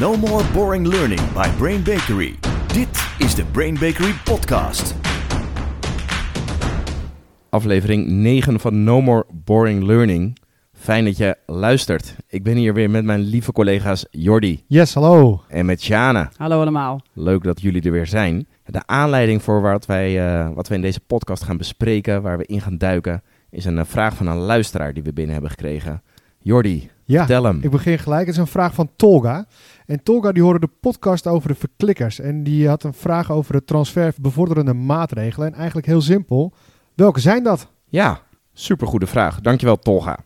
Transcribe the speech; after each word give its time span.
No 0.00 0.16
more 0.16 0.44
boring 0.52 0.86
learning 0.86 1.20
by 1.32 1.48
Brain 1.58 1.82
Bakery. 1.82 2.34
Dit 2.72 3.08
is 3.18 3.34
de 3.34 3.44
Brain 3.44 3.74
Bakery 3.74 4.12
podcast. 4.24 4.94
Aflevering 7.50 8.06
9 8.06 8.60
van 8.60 8.84
No 8.84 9.00
More 9.00 9.24
Boring 9.44 9.82
Learning. 9.82 10.38
Fijn 10.72 11.04
dat 11.04 11.16
je 11.16 11.36
luistert. 11.46 12.16
Ik 12.28 12.42
ben 12.42 12.56
hier 12.56 12.74
weer 12.74 12.90
met 12.90 13.04
mijn 13.04 13.20
lieve 13.20 13.52
collega's 13.52 14.06
Jordi 14.10 14.64
Yes, 14.66 14.94
hallo. 14.94 15.42
en 15.48 15.66
met 15.66 15.82
Shana. 15.82 16.30
Hallo 16.36 16.60
allemaal. 16.60 17.00
Leuk 17.12 17.42
dat 17.42 17.60
jullie 17.60 17.82
er 17.82 17.92
weer 17.92 18.06
zijn. 18.06 18.46
De 18.64 18.82
aanleiding 18.86 19.42
voor 19.42 19.60
wat 19.60 19.86
wij, 19.86 20.26
eh, 20.28 20.48
wat 20.54 20.68
wij 20.68 20.76
in 20.76 20.82
deze 20.82 21.00
podcast 21.00 21.42
gaan 21.42 21.56
bespreken, 21.56 22.22
waar 22.22 22.38
we 22.38 22.46
in 22.46 22.60
gaan 22.60 22.78
duiken, 22.78 23.22
is 23.50 23.64
een 23.64 23.78
eh, 23.78 23.84
vraag 23.84 24.14
van 24.16 24.26
een 24.26 24.36
luisteraar 24.38 24.94
die 24.94 25.02
we 25.02 25.12
binnen 25.12 25.32
hebben 25.32 25.50
gekregen. 25.50 26.02
Jordi, 26.38 26.90
Ja, 27.04 27.26
hem. 27.26 27.58
ik 27.62 27.70
begin 27.70 27.98
gelijk. 27.98 28.26
Het 28.26 28.34
is 28.34 28.40
een 28.40 28.46
vraag 28.46 28.74
van 28.74 28.90
Tolga. 28.96 29.46
En 29.86 30.02
Tolga 30.02 30.32
die 30.32 30.42
hoorde 30.42 30.60
de 30.60 30.72
podcast 30.80 31.26
over 31.26 31.48
de 31.48 31.54
verklikkers. 31.54 32.20
En 32.20 32.42
die 32.42 32.68
had 32.68 32.82
een 32.82 32.94
vraag 32.94 33.30
over 33.30 33.52
de 33.52 33.64
transferbevorderende 33.64 34.74
maatregelen. 34.74 35.46
En 35.52 35.54
eigenlijk 35.54 35.86
heel 35.86 36.00
simpel. 36.00 36.52
Welke 36.94 37.20
zijn 37.20 37.42
dat? 37.42 37.68
Ja, 37.88 38.20
supergoede 38.52 39.06
vraag. 39.06 39.40
Dankjewel 39.40 39.78
Tolga. 39.78 40.18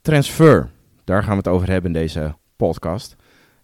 Transfer, 0.00 0.70
daar 1.04 1.22
gaan 1.22 1.30
we 1.30 1.36
het 1.36 1.48
over 1.48 1.70
hebben 1.70 1.94
in 1.94 2.00
deze 2.00 2.34
podcast. 2.56 3.16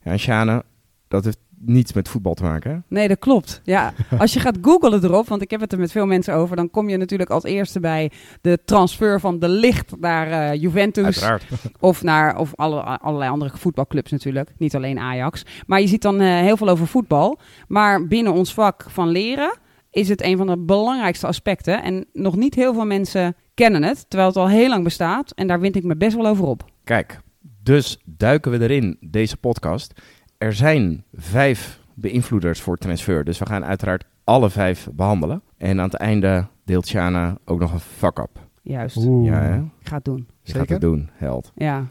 Ja, 0.03 0.11
en 0.11 0.19
Shana, 0.19 0.63
dat 1.09 1.25
heeft 1.25 1.39
niets 1.61 1.93
met 1.93 2.09
voetbal 2.09 2.35
te 2.35 2.43
maken. 2.43 2.71
hè? 2.71 2.79
Nee, 2.89 3.09
dat 3.09 3.19
klopt. 3.19 3.61
Ja, 3.65 3.93
als 4.19 4.33
je 4.33 4.41
gaat 4.41 4.59
googlen 4.63 5.05
erop, 5.05 5.29
want 5.29 5.43
ik 5.43 5.51
heb 5.51 5.61
het 5.61 5.73
er 5.73 5.79
met 5.79 5.93
veel 5.93 6.07
mensen 6.07 6.35
over, 6.35 6.57
dan 6.57 6.71
kom 6.71 6.89
je 6.89 6.97
natuurlijk 6.97 7.31
als 7.31 7.45
eerste 7.45 7.81
bij 7.81 8.11
de 8.41 8.59
transfer 8.65 9.21
van 9.21 9.39
de 9.39 9.49
licht 9.49 10.01
naar 10.01 10.31
eh, 10.31 10.61
Juventus 10.61 11.05
Uiteraard. 11.05 11.45
of 11.81 12.03
naar 12.03 12.39
of 12.39 12.55
alle, 12.55 12.81
allerlei 12.81 13.31
andere 13.31 13.51
voetbalclubs 13.55 14.11
natuurlijk, 14.11 14.53
niet 14.59 14.75
alleen 14.75 14.99
Ajax. 14.99 15.43
Maar 15.67 15.81
je 15.81 15.87
ziet 15.87 16.03
dan 16.03 16.21
eh, 16.21 16.27
heel 16.27 16.57
veel 16.57 16.69
over 16.69 16.87
voetbal. 16.87 17.39
Maar 17.69 18.07
binnen 18.07 18.33
ons 18.33 18.55
vak 18.55 18.85
van 18.89 19.09
leren 19.09 19.59
is 19.91 20.09
het 20.09 20.23
een 20.23 20.37
van 20.37 20.47
de 20.47 20.59
belangrijkste 20.59 21.27
aspecten 21.27 21.83
en 21.83 22.07
nog 22.13 22.37
niet 22.37 22.55
heel 22.55 22.73
veel 22.75 22.85
mensen 22.87 23.37
kennen 23.55 23.83
het, 23.83 24.05
terwijl 24.09 24.29
het 24.29 24.39
al 24.39 24.49
heel 24.49 24.69
lang 24.69 24.85
bestaat 24.85 25.31
en 25.31 25.47
daar 25.47 25.61
wind 25.61 25.77
ik 25.77 25.85
me 25.85 25.97
best 25.97 26.17
wel 26.17 26.27
over 26.27 26.45
op. 26.45 26.65
Kijk, 26.85 27.21
dus 27.63 27.99
duiken 28.05 28.51
we 28.51 28.61
erin, 28.61 28.97
deze 29.01 29.37
podcast. 29.37 30.01
Er 30.39 30.55
zijn 30.55 31.05
vijf 31.13 31.81
beïnvloeders 31.95 32.61
voor 32.61 32.77
transfer, 32.77 33.25
dus 33.25 33.39
we 33.39 33.47
gaan 33.47 33.65
uiteraard 33.65 34.05
alle 34.25 34.51
vijf 34.51 34.89
behandelen. 34.93 35.43
En 35.57 35.79
aan 35.79 35.85
het 35.85 35.95
einde 35.95 36.47
deelt 36.65 36.87
Shana 36.87 37.39
ook 37.45 37.61
nog 37.61 37.73
een 37.73 37.81
fuck-up. 37.81 38.31
Juist. 38.63 38.97
Oeh. 38.97 39.29
Ja, 39.29 39.41
hè? 39.43 39.59
Ik 39.59 39.89
ga 39.89 39.95
het 39.97 40.05
doen. 40.05 40.27
Je 40.43 40.53
gaat 40.53 40.61
Zeker? 40.61 40.73
het 40.73 40.81
doen, 40.81 41.11
held. 41.13 41.53
Ja. 41.55 41.87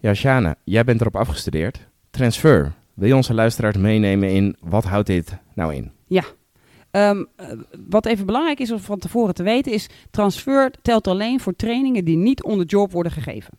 Ja, 0.00 0.14
Shana, 0.14 0.54
jij 0.64 0.84
bent 0.84 1.00
erop 1.00 1.16
afgestudeerd. 1.16 1.88
Transfer. 2.10 2.72
Wil 2.94 3.08
je 3.08 3.16
onze 3.16 3.34
luisteraars 3.34 3.76
meenemen 3.76 4.30
in 4.30 4.56
wat 4.60 4.84
houdt 4.84 5.06
dit 5.06 5.38
nou 5.54 5.74
in? 5.74 5.92
Ehm, 6.90 7.24
eh, 7.36 7.46
wat 7.88 8.06
even 8.06 8.26
belangrijk 8.26 8.60
is 8.60 8.70
om 8.70 8.78
van 8.78 8.98
tevoren 8.98 9.34
te 9.34 9.42
weten 9.42 9.72
is, 9.72 9.88
transfer 10.10 10.70
telt 10.82 11.06
alleen 11.06 11.40
voor 11.40 11.56
trainingen 11.56 12.04
die 12.04 12.16
niet 12.16 12.42
on 12.42 12.58
the 12.58 12.64
job 12.64 12.92
worden 12.92 13.12
gegeven. 13.12 13.58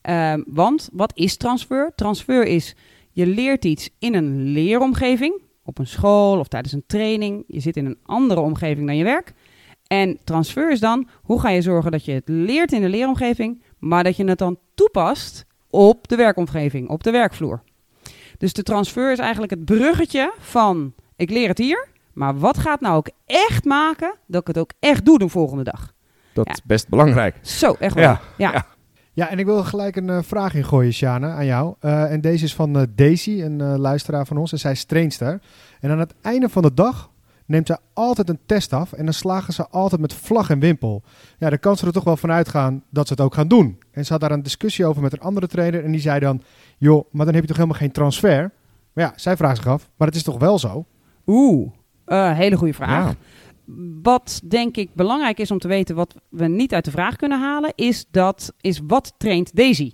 Ehm, 0.00 0.42
want 0.46 0.88
wat 0.92 1.16
is 1.16 1.36
transfer? 1.36 1.92
Transfer 1.94 2.46
is, 2.46 2.76
je 3.20 3.26
leert 3.26 3.64
iets 3.64 3.90
in 3.98 4.14
een 4.14 4.42
leeromgeving, 4.52 5.40
op 5.64 5.78
een 5.78 5.86
school 5.86 6.38
of 6.38 6.48
tijdens 6.48 6.72
een 6.72 6.84
training. 6.86 7.44
Je 7.46 7.60
zit 7.60 7.76
in 7.76 7.86
een 7.86 7.98
andere 8.02 8.40
omgeving 8.40 8.86
dan 8.86 8.96
je 8.96 9.04
werk. 9.04 9.32
En 9.86 10.18
transfer 10.24 10.70
is 10.70 10.80
dan, 10.80 11.08
hoe 11.22 11.40
ga 11.40 11.48
je 11.48 11.62
zorgen 11.62 11.90
dat 11.90 12.04
je 12.04 12.12
het 12.12 12.28
leert 12.28 12.72
in 12.72 12.80
de 12.80 12.88
leeromgeving, 12.88 13.62
maar 13.78 14.04
dat 14.04 14.16
je 14.16 14.24
het 14.24 14.38
dan 14.38 14.58
toepast 14.74 15.44
op 15.70 16.08
de 16.08 16.16
werkomgeving, 16.16 16.88
op 16.88 17.02
de 17.02 17.10
werkvloer. 17.10 17.62
Dus 18.38 18.52
de 18.52 18.62
transfer 18.62 19.12
is 19.12 19.18
eigenlijk 19.18 19.50
het 19.52 19.64
bruggetje 19.64 20.32
van, 20.38 20.92
ik 21.16 21.30
leer 21.30 21.48
het 21.48 21.58
hier, 21.58 21.88
maar 22.12 22.38
wat 22.38 22.58
gaat 22.58 22.80
nou 22.80 22.96
ook 22.96 23.10
echt 23.26 23.64
maken 23.64 24.14
dat 24.26 24.40
ik 24.40 24.46
het 24.46 24.58
ook 24.58 24.72
echt 24.80 25.04
doe 25.04 25.18
de 25.18 25.28
volgende 25.28 25.64
dag? 25.64 25.92
Dat 26.32 26.46
Ja. 26.46 26.52
is 26.52 26.62
best 26.64 26.88
belangrijk. 26.88 27.36
Zo, 27.42 27.76
echt 27.78 27.94
wel. 27.94 28.04
Ja, 28.04 28.20
Ja. 28.36 28.52
ja. 28.52 28.66
Ja, 29.12 29.28
en 29.30 29.38
ik 29.38 29.44
wil 29.44 29.64
gelijk 29.64 29.96
een 29.96 30.10
eh, 30.10 30.22
vraag 30.22 30.54
ingooien, 30.54 30.92
Sjana, 30.92 31.34
aan 31.34 31.46
jou. 31.46 31.74
Eh, 31.80 32.12
en 32.12 32.20
deze 32.20 32.44
is 32.44 32.54
van 32.54 32.78
eh, 32.78 32.82
Daisy, 32.94 33.42
een 33.42 33.78
luisteraar 33.78 34.26
van 34.26 34.36
ons. 34.36 34.52
En 34.52 34.58
zij 34.58 34.72
is 34.72 34.84
trainster. 34.84 35.40
En 35.80 35.90
aan 35.90 35.98
het 35.98 36.14
einde 36.20 36.48
van 36.48 36.62
de 36.62 36.74
dag 36.74 37.10
neemt 37.46 37.66
zij 37.66 37.76
altijd 37.92 38.28
een 38.28 38.38
test 38.46 38.72
af. 38.72 38.92
En 38.92 39.04
dan 39.04 39.14
slagen 39.14 39.52
ze 39.52 39.68
altijd 39.68 40.00
met 40.00 40.14
vlag 40.14 40.50
en 40.50 40.58
wimpel. 40.58 41.02
Ja, 41.38 41.48
dan 41.48 41.58
kan 41.58 41.76
ze 41.76 41.86
er 41.86 41.92
toch 41.92 42.04
wel 42.04 42.16
van 42.16 42.30
uitgaan 42.30 42.82
dat 42.90 43.06
ze 43.06 43.12
het 43.12 43.22
ook 43.22 43.34
gaan 43.34 43.48
doen. 43.48 43.78
En 43.90 44.04
ze 44.04 44.12
had 44.12 44.20
daar 44.20 44.30
een 44.30 44.42
discussie 44.42 44.86
over 44.86 45.02
met 45.02 45.12
een 45.12 45.20
andere 45.20 45.46
trainer. 45.46 45.84
En 45.84 45.90
die 45.90 46.00
zei 46.00 46.20
dan, 46.20 46.42
joh, 46.78 47.04
maar 47.12 47.24
dan 47.24 47.34
heb 47.34 47.42
je 47.42 47.48
toch 47.48 47.58
helemaal 47.58 47.78
geen 47.78 47.92
transfer? 47.92 48.52
Maar 48.92 49.04
ja, 49.04 49.12
zij 49.16 49.36
vraagt 49.36 49.56
zich 49.56 49.66
af, 49.66 49.90
maar 49.96 50.06
het 50.06 50.16
is 50.16 50.22
toch 50.22 50.38
wel 50.38 50.58
zo? 50.58 50.86
Oeh, 51.26 51.70
eh, 52.04 52.36
hele 52.36 52.56
goede 52.56 52.74
vraag. 52.74 53.08
Ja. 53.08 53.14
Wat 54.02 54.40
denk 54.44 54.76
ik 54.76 54.94
belangrijk 54.94 55.38
is 55.38 55.50
om 55.50 55.58
te 55.58 55.68
weten, 55.68 55.94
wat 55.94 56.14
we 56.28 56.46
niet 56.46 56.74
uit 56.74 56.84
de 56.84 56.90
vraag 56.90 57.16
kunnen 57.16 57.40
halen, 57.40 57.72
is 57.74 58.06
dat 58.10 58.52
is 58.60 58.80
wat 58.86 59.14
traint 59.16 59.56
Daisy? 59.56 59.92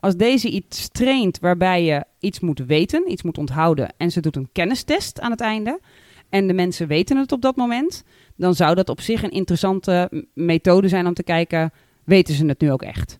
Als 0.00 0.16
Daisy 0.16 0.46
iets 0.46 0.88
traint 0.88 1.38
waarbij 1.38 1.84
je 1.84 2.04
iets 2.18 2.40
moet 2.40 2.58
weten, 2.58 3.10
iets 3.10 3.22
moet 3.22 3.38
onthouden 3.38 3.94
en 3.96 4.10
ze 4.10 4.20
doet 4.20 4.36
een 4.36 4.48
kennistest 4.52 5.20
aan 5.20 5.30
het 5.30 5.40
einde 5.40 5.80
en 6.28 6.46
de 6.46 6.52
mensen 6.52 6.86
weten 6.86 7.16
het 7.16 7.32
op 7.32 7.42
dat 7.42 7.56
moment, 7.56 8.04
dan 8.36 8.54
zou 8.54 8.74
dat 8.74 8.88
op 8.88 9.00
zich 9.00 9.22
een 9.22 9.30
interessante 9.30 10.24
methode 10.34 10.88
zijn 10.88 11.06
om 11.06 11.14
te 11.14 11.22
kijken, 11.22 11.72
weten 12.04 12.34
ze 12.34 12.46
het 12.46 12.60
nu 12.60 12.72
ook 12.72 12.82
echt? 12.82 13.18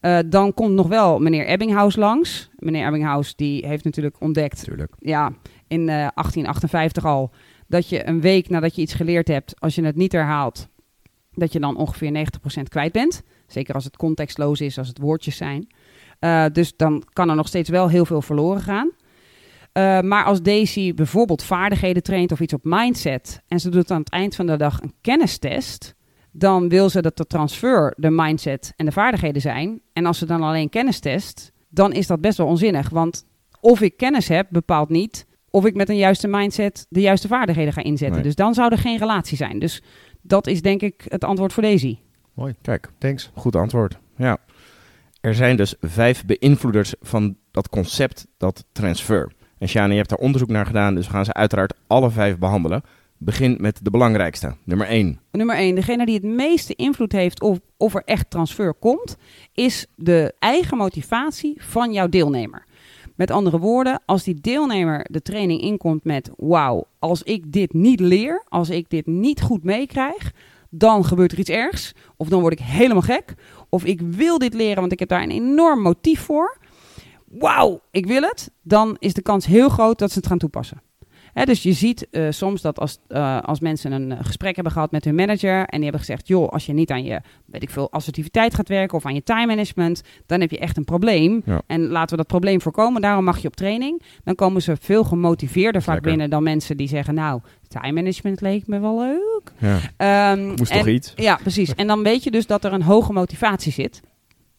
Eh, 0.00 0.18
dan 0.26 0.54
komt 0.54 0.74
nog 0.74 0.88
wel 0.88 1.18
meneer 1.18 1.46
Ebbinghaus 1.46 1.96
langs. 1.96 2.50
Meneer 2.58 2.86
Ebbinghaus 2.86 3.36
die 3.36 3.66
heeft 3.66 3.84
natuurlijk 3.84 4.16
ontdekt 4.20 4.68
ja, 4.98 5.32
in 5.66 5.80
eh, 5.80 5.86
1858 5.86 7.04
al, 7.04 7.30
dat 7.72 7.88
je 7.88 8.06
een 8.06 8.20
week 8.20 8.48
nadat 8.48 8.74
je 8.74 8.82
iets 8.82 8.94
geleerd 8.94 9.28
hebt, 9.28 9.60
als 9.60 9.74
je 9.74 9.84
het 9.84 9.96
niet 9.96 10.12
herhaalt, 10.12 10.68
dat 11.34 11.52
je 11.52 11.60
dan 11.60 11.76
ongeveer 11.76 12.26
90% 12.60 12.62
kwijt 12.68 12.92
bent. 12.92 13.22
Zeker 13.46 13.74
als 13.74 13.84
het 13.84 13.96
contextloos 13.96 14.60
is, 14.60 14.78
als 14.78 14.88
het 14.88 14.98
woordjes 14.98 15.36
zijn. 15.36 15.66
Eh, 16.18 16.44
dus 16.52 16.76
dan 16.76 17.04
kan 17.12 17.28
er 17.28 17.36
nog 17.36 17.48
steeds 17.48 17.68
wel 17.68 17.88
heel 17.88 18.04
veel 18.04 18.22
verloren 18.22 18.60
gaan. 18.60 18.90
Eh, 19.72 20.00
maar 20.00 20.24
als 20.24 20.42
Daisy 20.42 20.94
bijvoorbeeld 20.94 21.42
vaardigheden 21.42 22.02
traint 22.02 22.32
of 22.32 22.40
iets 22.40 22.52
op 22.52 22.64
mindset 22.64 23.42
en 23.48 23.60
ze 23.60 23.70
doet 23.70 23.90
aan 23.90 24.00
het 24.00 24.10
eind 24.10 24.34
van 24.34 24.46
de 24.46 24.56
dag 24.56 24.80
een 24.80 24.94
kennistest, 25.00 25.94
dan 26.30 26.68
wil 26.68 26.88
ze 26.88 27.02
dat 27.02 27.16
de 27.16 27.26
transfer 27.26 27.94
de 27.96 28.10
mindset 28.10 28.72
en 28.76 28.86
de 28.86 28.92
vaardigheden 28.92 29.42
zijn. 29.42 29.80
En 29.92 30.06
als 30.06 30.18
ze 30.18 30.26
dan 30.26 30.42
alleen 30.42 30.68
kennis 30.68 30.98
test, 30.98 31.52
dan 31.68 31.92
is 31.92 32.06
dat 32.06 32.20
best 32.20 32.38
wel 32.38 32.46
onzinnig. 32.46 32.88
Want 32.88 33.26
of 33.60 33.80
ik 33.80 33.96
kennis 33.96 34.28
heb, 34.28 34.46
bepaalt 34.50 34.88
niet 34.88 35.26
of 35.52 35.64
ik 35.64 35.74
met 35.74 35.88
een 35.88 35.96
juiste 35.96 36.28
mindset 36.28 36.86
de 36.88 37.00
juiste 37.00 37.28
vaardigheden 37.28 37.72
ga 37.72 37.82
inzetten. 37.82 38.16
Nee. 38.16 38.24
Dus 38.24 38.34
dan 38.34 38.54
zou 38.54 38.72
er 38.72 38.78
geen 38.78 38.98
relatie 38.98 39.36
zijn. 39.36 39.58
Dus 39.58 39.82
dat 40.22 40.46
is 40.46 40.62
denk 40.62 40.80
ik 40.80 41.04
het 41.08 41.24
antwoord 41.24 41.52
voor 41.52 41.62
Daisy. 41.62 41.98
Mooi, 42.34 42.54
Kijk, 42.62 42.90
thanks. 42.98 43.30
goed 43.34 43.56
antwoord. 43.56 43.98
Ja. 44.16 44.38
Er 45.20 45.34
zijn 45.34 45.56
dus 45.56 45.74
vijf 45.80 46.24
beïnvloeders 46.24 46.94
van 47.00 47.36
dat 47.50 47.68
concept, 47.68 48.26
dat 48.36 48.64
transfer. 48.72 49.32
En 49.58 49.68
Shani, 49.68 49.90
je 49.90 49.96
hebt 49.96 50.08
daar 50.08 50.18
onderzoek 50.18 50.48
naar 50.48 50.66
gedaan, 50.66 50.94
dus 50.94 51.06
we 51.06 51.12
gaan 51.12 51.24
ze 51.24 51.32
uiteraard 51.32 51.74
alle 51.86 52.10
vijf 52.10 52.38
behandelen. 52.38 52.82
Begin 53.18 53.56
met 53.60 53.78
de 53.82 53.90
belangrijkste, 53.90 54.54
nummer 54.64 54.86
één. 54.86 55.20
Nummer 55.30 55.56
1, 55.56 55.74
degene 55.74 56.06
die 56.06 56.14
het 56.14 56.24
meeste 56.24 56.74
invloed 56.74 57.12
heeft 57.12 57.40
op 57.40 57.60
of 57.76 57.94
er 57.94 58.02
echt 58.04 58.30
transfer 58.30 58.74
komt, 58.74 59.16
is 59.52 59.86
de 59.96 60.34
eigen 60.38 60.76
motivatie 60.76 61.54
van 61.62 61.92
jouw 61.92 62.08
deelnemer. 62.08 62.64
Met 63.22 63.30
andere 63.30 63.58
woorden, 63.58 64.02
als 64.06 64.22
die 64.22 64.40
deelnemer 64.40 65.06
de 65.10 65.22
training 65.22 65.60
inkomt 65.60 66.04
met: 66.04 66.30
Wauw, 66.36 66.86
als 66.98 67.22
ik 67.22 67.52
dit 67.52 67.72
niet 67.72 68.00
leer, 68.00 68.44
als 68.48 68.70
ik 68.70 68.90
dit 68.90 69.06
niet 69.06 69.42
goed 69.42 69.64
meekrijg, 69.64 70.32
dan 70.70 71.04
gebeurt 71.04 71.32
er 71.32 71.38
iets 71.38 71.50
ergs. 71.50 71.92
Of 72.16 72.28
dan 72.28 72.40
word 72.40 72.52
ik 72.52 72.58
helemaal 72.58 73.02
gek. 73.02 73.34
Of 73.68 73.84
ik 73.84 74.00
wil 74.00 74.38
dit 74.38 74.54
leren, 74.54 74.80
want 74.80 74.92
ik 74.92 74.98
heb 74.98 75.08
daar 75.08 75.22
een 75.22 75.30
enorm 75.30 75.80
motief 75.80 76.20
voor. 76.20 76.58
Wauw, 77.24 77.80
ik 77.90 78.06
wil 78.06 78.22
het. 78.22 78.50
Dan 78.62 78.96
is 78.98 79.14
de 79.14 79.22
kans 79.22 79.46
heel 79.46 79.68
groot 79.68 79.98
dat 79.98 80.10
ze 80.12 80.18
het 80.18 80.26
gaan 80.26 80.38
toepassen. 80.38 80.82
Dus 81.32 81.62
je 81.62 81.72
ziet 81.72 82.08
eh, 82.10 82.26
soms 82.30 82.60
dat 82.62 82.78
als, 82.78 82.98
eh, 83.08 83.40
als 83.40 83.60
mensen 83.60 83.92
een 83.92 84.12
eh, 84.12 84.18
gesprek 84.22 84.54
hebben 84.54 84.72
gehad 84.72 84.90
met 84.90 85.04
hun 85.04 85.14
manager 85.14 85.58
en 85.58 85.66
die 85.74 85.82
hebben 85.82 86.00
gezegd, 86.00 86.28
joh, 86.28 86.48
als 86.48 86.66
je 86.66 86.72
niet 86.72 86.90
aan 86.90 87.04
je, 87.04 87.20
weet 87.46 87.62
ik 87.62 87.70
veel, 87.70 87.92
assertiviteit 87.92 88.54
gaat 88.54 88.68
werken 88.68 88.96
of 88.96 89.06
aan 89.06 89.14
je 89.14 89.22
time 89.22 89.46
management, 89.46 90.02
dan 90.26 90.40
heb 90.40 90.50
je 90.50 90.58
echt 90.58 90.76
een 90.76 90.84
probleem. 90.84 91.42
Ja. 91.44 91.62
En 91.66 91.86
laten 91.88 92.10
we 92.10 92.16
dat 92.16 92.26
probleem 92.26 92.60
voorkomen, 92.60 93.00
daarom 93.02 93.24
mag 93.24 93.38
je 93.38 93.48
op 93.48 93.56
training. 93.56 94.02
Dan 94.24 94.34
komen 94.34 94.62
ze 94.62 94.76
veel 94.80 95.04
gemotiveerder 95.04 95.82
vaak 95.82 95.94
Lekker. 95.94 96.10
binnen 96.10 96.30
dan 96.30 96.42
mensen 96.42 96.76
die 96.76 96.88
zeggen, 96.88 97.14
nou, 97.14 97.40
time 97.68 97.92
management 97.92 98.40
leek 98.40 98.66
me 98.66 98.80
wel 98.80 98.98
leuk. 98.98 99.52
Ja. 99.58 99.78
Ehm, 99.96 100.46
Moest 100.46 100.70
en- 100.72 100.78
toch 100.78 100.88
iets? 100.88 101.12
ja, 101.16 101.36
precies. 101.36 101.74
En 101.82 101.86
dan 101.86 102.02
weet 102.02 102.22
je 102.24 102.30
dus 102.30 102.46
dat 102.46 102.64
er 102.64 102.72
een 102.72 102.82
hoge 102.82 103.12
motivatie 103.12 103.72
zit. 103.72 104.00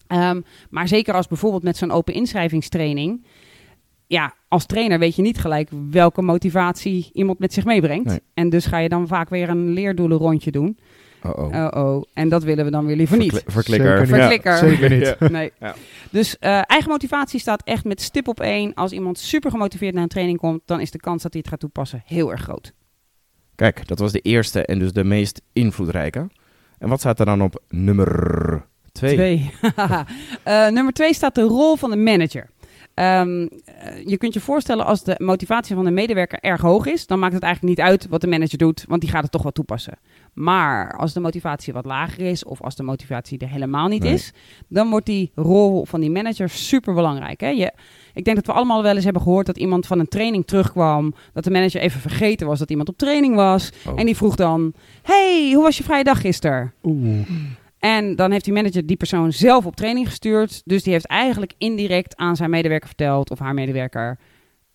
Ehm, 0.06 0.40
maar 0.70 0.88
zeker 0.88 1.14
als 1.14 1.26
bijvoorbeeld 1.26 1.62
met 1.62 1.76
zo'n 1.76 1.90
open 1.90 2.14
inschrijvingstraining. 2.14 3.24
Ja, 4.06 4.34
als 4.48 4.66
trainer 4.66 4.98
weet 4.98 5.16
je 5.16 5.22
niet 5.22 5.38
gelijk 5.38 5.68
welke 5.90 6.22
motivatie 6.22 7.10
iemand 7.12 7.38
met 7.38 7.52
zich 7.52 7.64
meebrengt. 7.64 8.04
Nee. 8.08 8.20
En 8.34 8.48
dus 8.50 8.66
ga 8.66 8.78
je 8.78 8.88
dan 8.88 9.06
vaak 9.06 9.28
weer 9.28 9.48
een 9.48 9.68
leerdoelenrondje 9.72 10.50
doen. 10.50 10.78
Oh, 11.22 11.38
oh. 11.38 11.54
Oh, 11.54 11.84
oh. 11.84 12.02
En 12.14 12.28
dat 12.28 12.42
willen 12.42 12.64
we 12.64 12.70
dan 12.70 12.86
weer 12.86 12.96
liever 12.96 13.16
niet. 13.18 13.30
Verkli- 13.32 13.52
verklikker. 13.52 14.06
Zeker 14.06 14.06
niet. 14.06 14.16
Verklikker. 14.20 14.56
Zeker 14.56 14.90
niet. 14.90 15.16
Ja. 15.20 15.28
Nee. 15.38 15.52
Ja. 15.60 15.74
Dus 16.10 16.38
eh, 16.38 16.60
eigen 16.66 16.90
motivatie 16.90 17.40
staat 17.40 17.62
echt 17.64 17.84
met 17.84 18.00
stip 18.00 18.28
op 18.28 18.40
één. 18.40 18.74
Als 18.74 18.92
iemand 18.92 19.18
super 19.18 19.50
gemotiveerd 19.50 19.94
naar 19.94 20.02
een 20.02 20.08
training 20.08 20.38
komt, 20.38 20.60
dan 20.64 20.80
is 20.80 20.90
de 20.90 20.98
kans 21.00 21.22
dat 21.22 21.32
hij 21.32 21.40
het 21.40 21.50
gaat 21.50 21.60
toepassen 21.60 22.02
heel 22.06 22.30
erg 22.30 22.40
groot. 22.42 22.72
Kijk, 23.54 23.86
dat 23.86 23.98
was 23.98 24.12
de 24.12 24.20
eerste 24.20 24.64
en 24.64 24.78
dus 24.78 24.92
de 24.92 25.04
meest 25.04 25.40
invloedrijke. 25.52 26.30
En 26.78 26.88
wat 26.88 27.00
staat 27.00 27.20
er 27.20 27.26
dan 27.26 27.42
op 27.42 27.62
nummer 27.68 28.66
twee? 28.92 29.14
Twee. 29.14 29.50
Eh, 30.42 30.68
nummer 30.68 30.92
twee 30.92 31.14
staat 31.14 31.34
de 31.34 31.42
rol 31.42 31.76
van 31.76 31.90
de 31.90 31.96
manager. 31.96 32.50
Ehm, 32.94 33.46
eh, 33.64 34.06
je 34.06 34.16
kunt 34.16 34.34
je 34.34 34.40
voorstellen 34.40 34.84
als 34.86 35.04
de 35.04 35.14
motivatie 35.18 35.74
van 35.74 35.84
de 35.84 35.90
medewerker 35.90 36.38
erg 36.40 36.60
hoog 36.60 36.86
is, 36.86 37.06
dan 37.06 37.18
maakt 37.18 37.34
het 37.34 37.42
eigenlijk 37.42 37.76
niet 37.76 37.86
uit 37.86 38.06
wat 38.08 38.20
de 38.20 38.26
manager 38.26 38.58
doet, 38.58 38.84
want 38.88 39.00
die 39.00 39.10
gaat 39.10 39.22
het 39.22 39.30
toch 39.32 39.42
wel 39.42 39.52
toepassen. 39.52 39.98
Maar 40.32 40.96
als 40.96 41.12
de 41.12 41.20
motivatie 41.20 41.72
wat 41.72 41.84
lager 41.84 42.20
is, 42.26 42.44
of 42.44 42.62
als 42.62 42.76
de 42.76 42.82
motivatie 42.82 43.38
er 43.38 43.48
helemaal 43.48 43.88
niet 43.88 44.02
Nee. 44.02 44.12
is, 44.12 44.32
dan 44.68 44.90
wordt 44.90 45.06
die 45.06 45.30
rol 45.34 45.84
van 45.84 46.00
die 46.00 46.10
manager 46.10 46.48
super 46.48 46.94
belangrijk. 46.94 47.40
Hè? 47.40 47.48
Je, 47.48 47.72
ik 48.14 48.24
denk 48.24 48.36
dat 48.36 48.46
we 48.46 48.52
allemaal 48.52 48.82
wel 48.82 48.94
eens 48.94 49.04
hebben 49.04 49.22
gehoord 49.22 49.46
dat 49.46 49.58
iemand 49.58 49.86
van 49.86 49.98
een 49.98 50.08
training 50.08 50.46
terugkwam, 50.46 51.14
dat 51.32 51.44
de 51.44 51.50
manager 51.50 51.80
even 51.80 52.00
vergeten 52.00 52.46
was 52.46 52.58
dat 52.58 52.70
iemand 52.70 52.88
op 52.88 52.98
training 52.98 53.34
was. 53.34 53.70
Oh. 53.86 53.92
En 54.00 54.06
die 54.06 54.16
vroeg 54.16 54.34
dan: 54.34 54.72
Hey, 55.02 55.50
hoe 55.54 55.62
was 55.62 55.76
je 55.78 55.84
vrije 55.84 56.04
dag 56.04 56.20
gisteren? 56.20 56.72
Oeh. 56.82 57.18
En 57.84 58.16
dan 58.16 58.30
heeft 58.30 58.44
die 58.44 58.54
manager 58.54 58.86
die 58.86 58.96
persoon 58.96 59.32
zelf 59.32 59.66
op 59.66 59.76
training 59.76 60.06
gestuurd. 60.06 60.62
Dus 60.64 60.82
die 60.82 60.92
heeft 60.92 61.06
eigenlijk 61.06 61.52
indirect 61.58 62.16
aan 62.16 62.36
zijn 62.36 62.50
medewerker 62.50 62.86
verteld 62.88 63.30
of 63.30 63.38
haar 63.38 63.54
medewerker. 63.54 64.18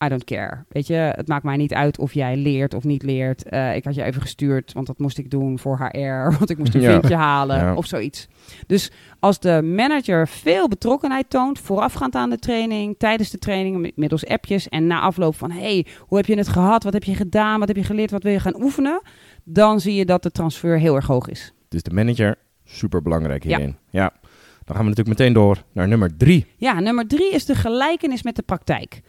I 0.05 0.07
don't 0.07 0.23
care. 0.23 0.63
Weet 0.69 0.87
je, 0.87 0.93
het 0.93 1.27
maakt 1.27 1.43
mij 1.43 1.57
niet 1.57 1.73
uit 1.73 1.97
of 1.99 2.13
jij 2.13 2.35
leert 2.37 2.73
of 2.73 2.83
niet 2.83 3.03
leert. 3.03 3.43
Eh, 3.43 3.75
ik 3.75 3.83
had 3.85 3.95
je 3.95 4.03
even 4.03 4.21
gestuurd, 4.21 4.73
want 4.73 4.87
dat 4.87 4.99
moest 4.99 5.17
ik 5.17 5.29
doen 5.29 5.59
voor 5.59 5.77
HR. 5.91 6.29
Want 6.37 6.49
ik 6.49 6.57
moest 6.57 6.75
een 6.75 6.81
Ja. 6.81 7.01
halen 7.17 7.57
Ja. 7.57 7.75
of 7.75 7.85
zoiets. 7.85 8.27
Dus 8.67 8.91
als 9.19 9.39
de 9.39 9.61
manager 9.61 10.27
veel 10.27 10.67
betrokkenheid 10.67 11.29
toont, 11.29 11.59
voorafgaand 11.59 12.15
aan 12.15 12.29
de 12.29 12.39
training, 12.39 12.95
tijdens 12.97 13.29
de 13.29 13.37
training, 13.39 13.91
middels 13.95 14.25
appjes 14.25 14.67
en 14.69 14.87
na 14.87 14.99
afloop 14.99 15.35
van: 15.35 15.51
hey, 15.51 15.85
hoe 15.99 16.17
heb 16.17 16.25
je 16.25 16.37
het 16.37 16.47
gehad? 16.47 16.83
Wat 16.83 16.93
heb 16.93 17.03
je 17.03 17.15
gedaan? 17.15 17.59
Wat 17.59 17.67
heb 17.67 17.77
je 17.77 17.83
geleerd? 17.83 18.11
Wat 18.11 18.23
wil 18.23 18.31
je 18.31 18.39
gaan 18.39 18.61
oefenen? 18.61 19.01
Dan 19.43 19.79
zie 19.79 19.93
je 19.93 20.05
dat 20.05 20.23
de 20.23 20.31
transfer 20.31 20.79
heel 20.79 20.95
erg 20.95 21.05
hoog 21.07 21.29
is. 21.29 21.53
Dus 21.69 21.83
de 21.83 21.93
manager, 21.93 22.35
super 22.69 23.01
belangrijk 23.01 23.43
hierin. 23.43 23.77
Ja. 23.89 24.13
Dan 24.65 24.75
gaan 24.77 24.87
we 24.87 24.89
natuurlijk 24.89 25.19
meteen 25.19 25.33
door 25.33 25.63
naar 25.71 25.87
nummer 25.87 26.17
drie. 26.17 26.45
Ja, 26.57 26.79
nummer 26.79 27.07
drie 27.07 27.31
is 27.31 27.45
de 27.45 27.55
gelijkenis 27.55 28.23
met 28.23 28.35
de 28.35 28.41
praktijk. 28.41 29.01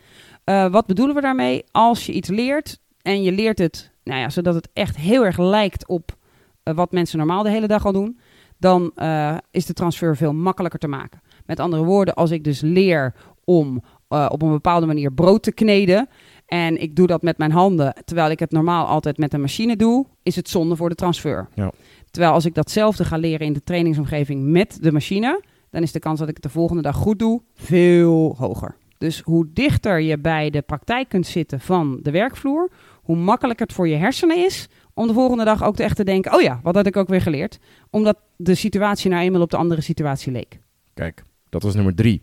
Eh, 0.44 0.70
wat 0.70 0.86
bedoelen 0.86 1.14
we 1.14 1.20
daarmee? 1.20 1.64
Als 1.70 2.06
je 2.06 2.12
iets 2.12 2.28
leert 2.28 2.78
en 3.02 3.22
je 3.22 3.32
leert 3.32 3.58
het, 3.58 3.90
nou 4.04 4.20
ja, 4.20 4.30
zodat 4.30 4.54
het 4.54 4.68
echt 4.72 4.96
heel 4.96 5.24
erg 5.24 5.38
lijkt 5.38 5.88
op 5.88 6.16
eh, 6.62 6.74
wat 6.74 6.92
mensen 6.92 7.18
normaal 7.18 7.42
de 7.42 7.50
hele 7.50 7.66
dag 7.66 7.86
al 7.86 7.92
doen, 7.92 8.18
dan 8.58 8.90
eh, 8.94 9.36
is 9.50 9.66
de 9.66 9.72
transfer 9.72 10.16
veel 10.16 10.32
makkelijker 10.32 10.80
te 10.80 10.88
maken. 10.88 11.20
Met 11.46 11.60
andere 11.60 11.84
woorden, 11.84 12.14
als 12.14 12.30
ik 12.30 12.44
dus 12.44 12.60
leer 12.60 13.14
om 13.44 13.82
op 14.08 14.42
een 14.42 14.50
bepaalde 14.50 14.86
manier 14.86 15.12
brood 15.12 15.42
te 15.42 15.52
kneden 15.52 16.08
en 16.46 16.82
ik 16.82 16.96
doe 16.96 17.06
dat 17.06 17.22
met 17.22 17.38
mijn 17.38 17.50
handen, 17.50 17.94
terwijl 18.04 18.30
ik 18.30 18.38
het 18.38 18.50
normaal 18.50 18.86
altijd 18.86 19.18
met 19.18 19.34
een 19.34 19.40
machine 19.40 19.76
doe, 19.76 20.06
is 20.22 20.36
het 20.36 20.48
zonde 20.48 20.76
voor 20.76 20.88
de 20.88 20.94
transfer. 20.94 21.48
Ja. 21.54 21.72
Terwijl 22.10 22.34
als 22.34 22.44
ik 22.44 22.54
datzelfde 22.54 23.04
ga 23.04 23.16
leren 23.16 23.46
in 23.46 23.52
de 23.52 23.62
trainingsomgeving 23.62 24.44
met 24.44 24.78
de 24.80 24.92
machine, 24.92 25.42
dan 25.70 25.82
is 25.82 25.92
de 25.92 25.98
kans 25.98 26.18
dat 26.18 26.28
ik 26.28 26.34
het 26.34 26.42
de 26.42 26.48
volgende 26.48 26.82
dag 26.82 26.96
goed 26.96 27.18
doe 27.18 27.42
veel 27.54 28.34
hoger. 28.38 28.76
Dus 28.98 29.20
hoe 29.20 29.46
dichter 29.52 30.00
je 30.00 30.18
bij 30.18 30.50
de 30.50 30.62
praktijk 30.62 31.08
kunt 31.08 31.26
zitten 31.26 31.60
van 31.60 31.98
de 32.02 32.10
werkvloer, 32.10 32.70
hoe 33.02 33.16
makkelijker 33.16 33.66
het 33.66 33.74
voor 33.74 33.88
je 33.88 33.96
hersenen 33.96 34.44
is 34.44 34.68
om 34.94 35.06
de 35.06 35.12
volgende 35.12 35.44
dag 35.44 35.64
ook 35.64 35.76
te 35.76 35.82
echt 35.82 35.96
te 35.96 36.04
denken: 36.04 36.34
oh 36.34 36.40
ja, 36.40 36.60
wat 36.62 36.74
had 36.74 36.86
ik 36.86 36.96
ook 36.96 37.08
weer 37.08 37.20
geleerd? 37.20 37.58
Omdat 37.90 38.18
de 38.36 38.54
situatie 38.54 39.10
nou 39.10 39.22
eenmaal 39.22 39.40
op 39.40 39.50
de 39.50 39.56
andere 39.56 39.80
situatie 39.80 40.32
leek. 40.32 40.60
Kijk, 40.94 41.22
dat 41.48 41.62
was 41.62 41.74
nummer 41.74 41.94
drie. 41.94 42.22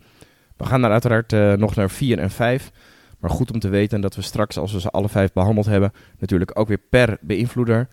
We 0.56 0.64
gaan 0.64 0.80
daar 0.80 0.90
uiteraard 0.90 1.32
eh, 1.32 1.52
nog 1.52 1.74
naar 1.74 1.90
vier 1.90 2.18
en 2.18 2.30
vijf. 2.30 2.70
Maar 3.18 3.30
goed 3.30 3.52
om 3.52 3.58
te 3.58 3.68
weten 3.68 4.00
dat 4.00 4.14
we 4.14 4.22
straks, 4.22 4.58
als 4.58 4.72
we 4.72 4.80
ze 4.80 4.90
alle 4.90 5.08
vijf 5.08 5.32
behandeld 5.32 5.66
hebben, 5.66 5.92
natuurlijk 6.18 6.58
ook 6.58 6.68
weer 6.68 6.80
per 6.90 7.18
beïnvloeder 7.20 7.88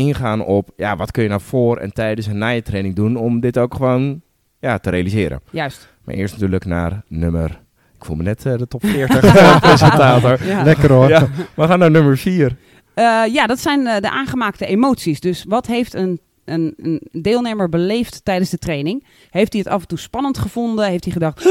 ingaan 0.00 0.44
op, 0.44 0.70
ja, 0.76 0.96
wat 0.96 1.10
kun 1.10 1.22
je 1.22 1.28
nou 1.28 1.40
voor 1.40 1.76
en 1.76 1.92
tijdens 1.92 2.26
en 2.26 2.38
na 2.38 2.48
je 2.48 2.62
training 2.62 2.94
doen 2.94 3.16
om 3.16 3.40
dit 3.40 3.58
ook 3.58 3.74
gewoon 3.74 4.20
ja, 4.58 4.78
te 4.78 4.90
realiseren. 4.90 5.40
Juist. 5.50 5.88
Maar 6.04 6.14
eerst 6.14 6.34
natuurlijk 6.34 6.64
naar 6.64 7.02
nummer, 7.08 7.60
ik 7.94 8.04
voel 8.04 8.16
me 8.16 8.22
net 8.22 8.46
eh, 8.46 8.58
de 8.58 8.68
top 8.68 8.86
40 8.96 9.60
presentator. 9.60 10.46
Ja. 10.46 10.62
Lekker 10.62 10.92
hoor. 10.92 11.08
Ja, 11.08 11.28
we 11.54 11.66
gaan 11.66 11.78
naar 11.78 11.90
nummer 11.90 12.18
vier. 12.18 12.56
Eh, 12.94 13.22
ja, 13.32 13.46
dat 13.46 13.58
zijn 13.58 13.86
eh, 13.86 14.00
de 14.00 14.10
aangemaakte 14.10 14.66
emoties. 14.66 15.20
Dus 15.20 15.44
wat 15.48 15.66
heeft 15.66 15.94
een, 15.94 16.20
een, 16.50 16.74
een 16.76 17.22
deelnemer 17.22 17.68
beleefd 17.68 18.24
tijdens 18.24 18.50
de 18.50 18.58
training? 18.58 19.04
Heeft 19.30 19.52
hij 19.52 19.62
het 19.64 19.72
af 19.72 19.80
en 19.80 19.88
toe 19.88 19.98
spannend 19.98 20.38
gevonden? 20.38 20.86
Heeft 20.86 21.04
hij 21.04 21.12
gedacht, 21.12 21.46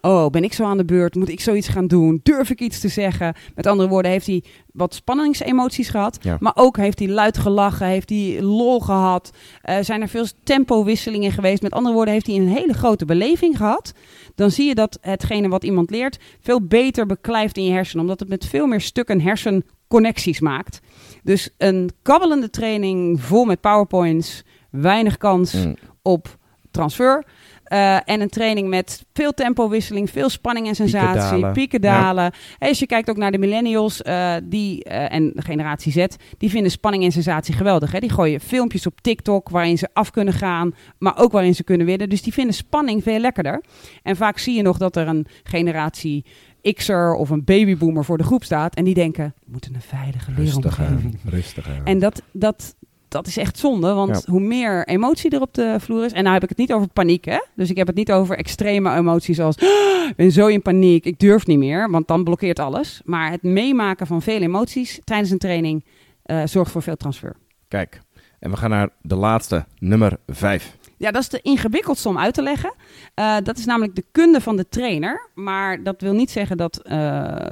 oh, 0.00 0.26
ben 0.26 0.44
ik 0.44 0.52
zo 0.52 0.64
aan 0.64 0.76
de 0.76 0.84
beurt? 0.84 1.14
Moet 1.14 1.28
ik 1.28 1.40
zoiets 1.40 1.68
gaan 1.68 1.86
doen? 1.86 2.20
Durf 2.22 2.50
ik 2.50 2.60
iets 2.60 2.80
te 2.80 2.88
zeggen? 2.88 3.34
Met 3.54 3.66
andere 3.66 3.88
woorden, 3.88 4.10
heeft 4.10 4.26
hij 4.26 4.44
wat 4.72 4.94
spanningsemoties 4.94 5.88
gehad? 5.88 6.18
Ja. 6.22 6.36
Maar 6.40 6.52
ook 6.54 6.76
heeft 6.76 6.98
hij 6.98 7.08
luid 7.08 7.38
gelachen? 7.38 7.86
Heeft 7.86 8.08
hij 8.08 8.42
lol 8.42 8.80
gehad? 8.80 9.30
Eh, 9.62 9.76
zijn 9.80 10.00
er 10.00 10.08
veel 10.08 10.26
tempowisselingen 10.44 11.32
geweest? 11.32 11.62
Met 11.62 11.72
andere 11.72 11.94
woorden, 11.94 12.14
heeft 12.14 12.26
hij 12.26 12.36
een 12.36 12.48
hele 12.48 12.72
grote 12.72 13.04
beleving 13.04 13.56
gehad? 13.56 13.92
Dan 14.34 14.50
zie 14.50 14.66
je 14.66 14.74
dat 14.74 14.98
hetgene 15.00 15.48
wat 15.48 15.64
iemand 15.64 15.90
leert 15.90 16.18
veel 16.40 16.66
beter 16.66 17.06
beklijft 17.06 17.56
in 17.56 17.64
je 17.64 17.72
hersenen. 17.72 18.02
Omdat 18.02 18.20
het 18.20 18.28
met 18.28 18.46
veel 18.46 18.66
meer 18.66 18.80
stukken 18.80 19.20
hersenconnecties 19.20 20.40
maakt. 20.40 20.80
Dus 21.22 21.50
een 21.58 21.90
kabbelende 22.02 22.50
training 22.50 23.20
vol 23.20 23.44
met 23.44 23.60
powerpoints, 23.60 24.42
weinig 24.70 25.16
kans 25.16 25.52
Mm. 25.52 25.76
op 26.02 26.38
transfer. 26.70 27.24
Eh, 27.64 27.94
en 27.94 28.20
een 28.20 28.28
training 28.28 28.68
met 28.68 29.04
veel 29.12 29.32
tempowisseling, 29.32 30.10
veel 30.10 30.28
spanning 30.28 30.66
en 30.66 30.74
sensatie, 30.74 31.46
pieken, 31.46 31.80
dalen. 31.80 32.32
Als 32.58 32.78
je 32.78 32.86
kijkt 32.86 33.10
ook 33.10 33.16
naar 33.16 33.30
de 33.30 33.38
millennials 33.38 34.02
eh, 34.02 34.34
die, 34.44 34.84
eh, 34.84 35.14
en 35.14 35.32
de 35.34 35.42
generatie 35.42 35.92
Z, 35.92 36.06
die 36.38 36.50
vinden 36.50 36.70
spanning 36.70 37.04
en 37.04 37.12
sensatie 37.12 37.54
geweldig. 37.54 37.92
Hè? 37.92 37.98
Die 37.98 38.10
gooien 38.12 38.40
filmpjes 38.40 38.86
op 38.86 39.00
TikTok 39.00 39.48
waarin 39.48 39.78
ze 39.78 39.88
af 39.92 40.10
kunnen 40.10 40.34
gaan, 40.34 40.74
maar 40.98 41.18
ook 41.18 41.32
waarin 41.32 41.54
ze 41.54 41.64
kunnen 41.64 41.86
winnen. 41.86 42.08
Dus 42.08 42.22
die 42.22 42.32
vinden 42.32 42.54
spanning 42.54 43.02
veel 43.02 43.18
lekkerder. 43.18 43.62
En 44.02 44.16
vaak 44.16 44.38
zie 44.38 44.56
je 44.56 44.62
nog 44.62 44.78
dat 44.78 44.96
er 44.96 45.08
een 45.08 45.26
generatie 45.42 46.24
X'er 46.62 47.14
of 47.14 47.30
een 47.30 47.44
babyboomer 47.44 48.04
voor 48.04 48.18
de 48.18 48.24
groep 48.24 48.44
staat. 48.44 48.74
En 48.74 48.84
die 48.84 48.94
denken, 48.94 49.34
we 49.44 49.50
moeten 49.50 49.74
een 49.74 49.80
veilige 49.80 50.30
leeromgeving. 50.36 51.18
rustig 51.24 51.68
aan. 51.68 51.84
En 51.92 51.98
dat, 51.98 52.22
dat, 52.32 52.74
dat 53.08 53.26
is 53.26 53.36
echt 53.36 53.58
zonde, 53.58 53.92
want 53.92 54.22
Ja. 54.26 54.32
hoe 54.32 54.40
meer 54.40 54.86
emotie 54.86 55.30
er 55.30 55.40
op 55.40 55.54
de 55.54 55.76
vloer 55.80 56.04
is... 56.04 56.12
En 56.12 56.22
nou 56.22 56.34
heb 56.34 56.42
ik 56.42 56.48
het 56.48 56.58
niet 56.58 56.72
over 56.72 56.88
paniek, 56.88 57.24
hè. 57.24 57.38
Dus 57.54 57.70
ik 57.70 57.76
heb 57.76 57.86
het 57.86 57.96
niet 57.96 58.12
over 58.12 58.36
extreme 58.36 58.94
emoties 58.96 59.40
als... 59.40 59.58
"Ah, 59.58 60.08
ik 60.10 60.16
ben 60.16 60.32
zo 60.32 60.46
in 60.46 60.62
paniek, 60.62 61.04
ik 61.04 61.18
durf 61.18 61.46
niet 61.46 61.58
meer, 61.58 61.90
want 61.90 62.08
dan 62.08 62.24
blokkeert 62.24 62.58
alles. 62.58 63.00
Maar 63.04 63.30
het 63.30 63.42
meemaken 63.42 64.06
van 64.06 64.22
veel 64.22 64.40
emoties 64.40 65.00
tijdens 65.04 65.30
een 65.30 65.38
training... 65.38 65.84
eh, 66.22 66.42
zorgt 66.44 66.70
voor 66.72 66.82
veel 66.82 66.96
transfer. 66.96 67.36
Kijk, 67.68 68.00
en 68.38 68.50
we 68.50 68.56
gaan 68.56 68.70
naar 68.70 68.88
de 69.02 69.14
laatste, 69.16 69.64
nummer 69.78 70.18
vijf. 70.26 70.76
Ja, 71.00 71.10
dat 71.10 71.22
is 71.22 71.28
de 71.28 71.40
ingewikkeldste 71.42 72.08
om 72.08 72.18
uit 72.18 72.34
te 72.34 72.42
leggen. 72.42 72.74
Eh, 73.14 73.36
dat 73.42 73.58
is 73.58 73.64
namelijk 73.64 73.94
de 73.94 74.04
kunde 74.12 74.40
van 74.40 74.56
de 74.56 74.68
trainer. 74.68 75.28
Maar 75.34 75.82
dat 75.82 76.00
wil 76.00 76.12
niet 76.12 76.30
zeggen 76.30 76.56
dat, 76.56 76.78
eh, 76.82 77.46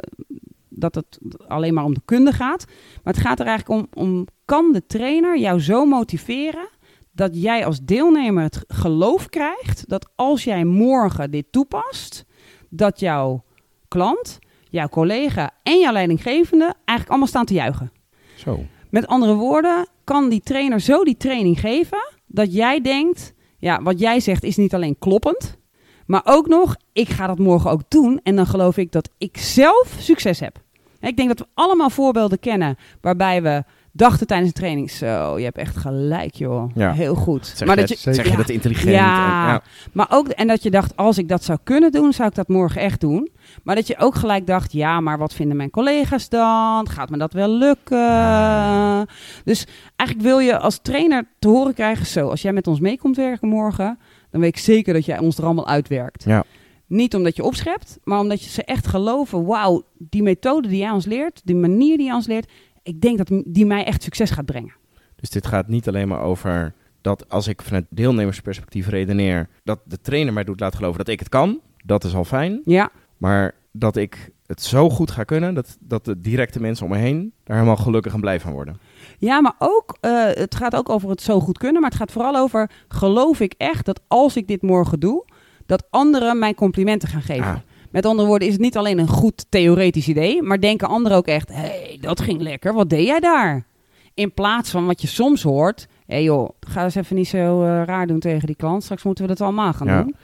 dat 0.68 0.94
het 0.94 1.18
alleen 1.46 1.74
maar 1.74 1.84
om 1.84 1.94
de 1.94 2.00
kunde 2.04 2.32
gaat. 2.32 2.64
Maar 3.02 3.14
het 3.14 3.22
gaat 3.22 3.40
er 3.40 3.46
eigenlijk 3.46 3.80
om, 3.80 4.04
om 4.04 4.26
kan 4.44 4.72
de 4.72 4.86
trainer 4.86 5.38
jou 5.38 5.60
zo 5.60 5.84
motiveren 5.84 6.68
dat 7.12 7.30
jij 7.42 7.66
als 7.66 7.80
deelnemer 7.80 8.42
het 8.42 8.64
geloof 8.68 9.28
krijgt 9.28 9.88
dat 9.88 10.08
als 10.14 10.44
jij 10.44 10.64
morgen 10.64 11.30
dit 11.30 11.46
toepast, 11.50 12.24
dat 12.68 13.00
jouw 13.00 13.44
klant, 13.88 14.38
jouw 14.70 14.88
collega 14.88 15.50
en 15.62 15.78
jouw 15.80 15.92
leidinggevende 15.92 16.64
eigenlijk 16.64 17.08
allemaal 17.08 17.26
staan 17.26 17.46
te 17.46 17.54
juichen. 17.54 17.92
Zo. 18.36 18.64
Met 18.90 19.06
andere 19.06 19.34
woorden, 19.34 19.88
kan 20.04 20.28
die 20.28 20.40
trainer 20.40 20.80
zo 20.80 21.04
die 21.04 21.16
training 21.16 21.60
geven 21.60 22.16
dat 22.26 22.54
jij 22.54 22.80
denkt, 22.80 23.36
ja, 23.58 23.82
wat 23.82 24.00
jij 24.00 24.20
zegt 24.20 24.44
is 24.44 24.56
niet 24.56 24.74
alleen 24.74 24.98
kloppend, 24.98 25.58
maar 26.06 26.22
ook 26.24 26.46
nog, 26.46 26.76
ik 26.92 27.08
ga 27.08 27.26
dat 27.26 27.38
morgen 27.38 27.70
ook 27.70 27.82
doen 27.88 28.20
en 28.22 28.36
dan 28.36 28.46
geloof 28.46 28.76
ik 28.76 28.92
dat 28.92 29.10
ik 29.18 29.36
zelf 29.36 29.96
succes 29.98 30.40
heb. 30.40 30.62
Ik 31.00 31.16
denk 31.16 31.28
dat 31.28 31.38
we 31.38 31.46
allemaal 31.54 31.90
voorbeelden 31.90 32.38
kennen 32.38 32.76
waarbij 33.00 33.42
we 33.42 33.64
dachten 33.98 34.26
tijdens 34.26 34.48
een 34.48 34.54
training, 34.54 34.90
zo, 34.90 35.38
je 35.38 35.44
hebt 35.44 35.56
echt 35.58 35.76
gelijk 35.76 36.34
joh, 36.34 36.70
Ja. 36.74 36.92
heel 36.92 37.14
goed. 37.14 37.46
Zeg, 37.46 37.68
maar 37.68 37.80
je, 37.80 37.86
dat 37.86 38.02
je, 38.02 38.14
zeg 38.14 38.30
je 38.30 38.36
dat 38.36 38.48
intelligent? 38.48 38.90
Ja. 38.94 39.46
En, 39.46 39.52
ja. 39.52 39.62
maar 39.92 40.06
ook, 40.10 40.28
en 40.28 40.46
dat 40.46 40.62
je 40.62 40.70
dacht, 40.70 40.96
als 40.96 41.18
ik 41.18 41.28
dat 41.28 41.44
zou 41.44 41.58
kunnen 41.64 41.92
doen, 41.92 42.12
zou 42.12 42.28
ik 42.28 42.34
dat 42.34 42.48
morgen 42.48 42.80
echt 42.80 43.00
doen. 43.00 43.28
Maar 43.62 43.74
dat 43.74 43.86
je 43.86 43.98
ook 43.98 44.14
gelijk 44.14 44.46
dacht, 44.46 44.72
ja, 44.72 45.00
maar 45.00 45.18
wat 45.18 45.34
vinden 45.34 45.56
mijn 45.56 45.70
collega's 45.70 46.28
dan? 46.28 46.88
Gaat 46.88 47.10
me 47.10 47.18
dat 47.18 47.32
wel 47.32 47.48
lukken? 47.48 49.06
Dus 49.44 49.66
eigenlijk 49.96 50.28
wil 50.28 50.38
je 50.38 50.58
als 50.58 50.78
trainer 50.82 51.28
te 51.38 51.48
horen 51.48 51.74
krijgen, 51.74 52.06
zo, 52.06 52.28
als 52.28 52.42
jij 52.42 52.52
met 52.52 52.66
ons 52.66 52.80
mee 52.80 52.98
komt 52.98 53.16
werken 53.16 53.48
morgen, 53.48 53.98
dan 54.30 54.40
weet 54.40 54.50
ik 54.56 54.58
zeker 54.62 54.94
dat 54.94 55.04
jij 55.04 55.18
ons 55.18 55.38
er 55.38 55.44
allemaal 55.44 55.68
uitwerkt. 55.68 56.24
Ja. 56.24 56.44
Niet 56.86 57.14
omdat 57.14 57.36
je 57.36 57.42
opschept, 57.42 57.98
maar 58.04 58.18
omdat 58.20 58.42
je 58.44 58.50
ze 58.50 58.64
echt 58.64 58.86
geloven, 58.86 59.44
wauw, 59.46 59.82
die 59.98 60.22
methode 60.22 60.68
die 60.68 60.78
jij 60.78 60.90
ons 60.90 61.06
leert, 61.06 61.40
die 61.44 61.56
manier 61.56 61.96
die 61.96 62.06
jij 62.06 62.14
ons 62.14 62.26
leert, 62.26 62.50
ik 62.88 63.00
denk 63.00 63.18
dat 63.18 63.42
die 63.46 63.66
mij 63.66 63.84
echt 63.84 64.02
succes 64.02 64.30
gaat 64.30 64.44
brengen. 64.46 64.72
Dus 65.16 65.30
dit 65.30 65.46
gaat 65.46 65.68
niet 65.68 65.88
alleen 65.88 66.08
maar 66.08 66.20
over 66.20 66.74
dat 67.00 67.28
als 67.28 67.46
ik 67.48 67.62
vanuit 67.62 67.84
deelnemersperspectief 67.88 68.88
redeneer, 68.88 69.48
dat 69.64 69.80
de 69.84 70.00
trainer 70.00 70.32
mij 70.32 70.44
doet 70.44 70.60
laten 70.60 70.76
geloven 70.76 70.98
dat 70.98 71.08
ik 71.08 71.18
het 71.18 71.28
kan, 71.28 71.60
dat 71.84 72.04
is 72.04 72.14
al 72.14 72.24
fijn. 72.24 72.60
Ja, 72.64 72.90
Maar 73.16 73.54
dat 73.72 73.96
ik 73.96 74.30
het 74.46 74.62
zo 74.62 74.90
goed 74.90 75.10
ga 75.10 75.24
kunnen, 75.24 75.54
dat, 75.54 75.76
dat 75.80 76.04
de 76.04 76.20
directe 76.20 76.60
mensen 76.60 76.84
om 76.84 76.92
me 76.92 76.98
heen 76.98 77.32
daar 77.44 77.56
helemaal 77.56 77.76
gelukkig 77.76 78.14
en 78.14 78.20
blij 78.20 78.40
van 78.40 78.52
worden. 78.52 78.80
Ja, 79.18 79.40
maar 79.40 79.54
ook, 79.58 79.96
eh, 80.00 80.24
het 80.24 80.54
gaat 80.54 80.76
ook 80.76 80.88
over 80.88 81.10
het 81.10 81.22
zo 81.22 81.40
goed 81.40 81.58
kunnen. 81.58 81.80
Maar 81.80 81.90
het 81.90 81.98
gaat 81.98 82.12
vooral 82.12 82.36
over, 82.36 82.70
geloof 82.88 83.40
ik 83.40 83.54
echt 83.56 83.84
dat 83.84 84.00
als 84.06 84.36
ik 84.36 84.48
dit 84.48 84.62
morgen 84.62 85.00
doe, 85.00 85.24
dat 85.66 85.86
anderen 85.90 86.38
mij 86.38 86.54
complimenten 86.54 87.08
gaan 87.08 87.22
geven. 87.22 87.44
Ah. 87.44 87.56
Met 87.90 88.06
andere 88.06 88.28
woorden 88.28 88.46
is 88.48 88.54
het 88.54 88.62
niet 88.62 88.76
alleen 88.76 88.98
een 88.98 89.08
goed 89.08 89.46
theoretisch 89.48 90.08
idee, 90.08 90.42
maar 90.42 90.60
denken 90.60 90.88
anderen 90.88 91.18
ook 91.18 91.26
echt, 91.26 91.48
hé, 91.48 91.54
hey, 91.60 91.98
dat 92.00 92.20
ging 92.20 92.40
lekker, 92.40 92.72
wat 92.74 92.90
deed 92.90 93.06
jij 93.06 93.20
daar? 93.20 93.66
In 94.14 94.32
plaats 94.32 94.70
van 94.70 94.86
wat 94.86 95.00
je 95.00 95.06
soms 95.06 95.42
hoort, 95.42 95.86
hé 96.06 96.14
hey 96.14 96.22
joh, 96.22 96.48
ga 96.60 96.84
eens 96.84 96.94
even 96.94 97.16
niet 97.16 97.28
zo 97.28 97.62
eh, 97.62 97.82
raar 97.84 98.06
doen 98.06 98.18
tegen 98.18 98.46
die 98.46 98.56
klant, 98.56 98.82
straks 98.82 99.02
moeten 99.02 99.24
we 99.24 99.30
dat 99.30 99.40
allemaal 99.40 99.72
gaan 99.72 99.86
Ja. 99.86 100.02
doen. 100.02 100.14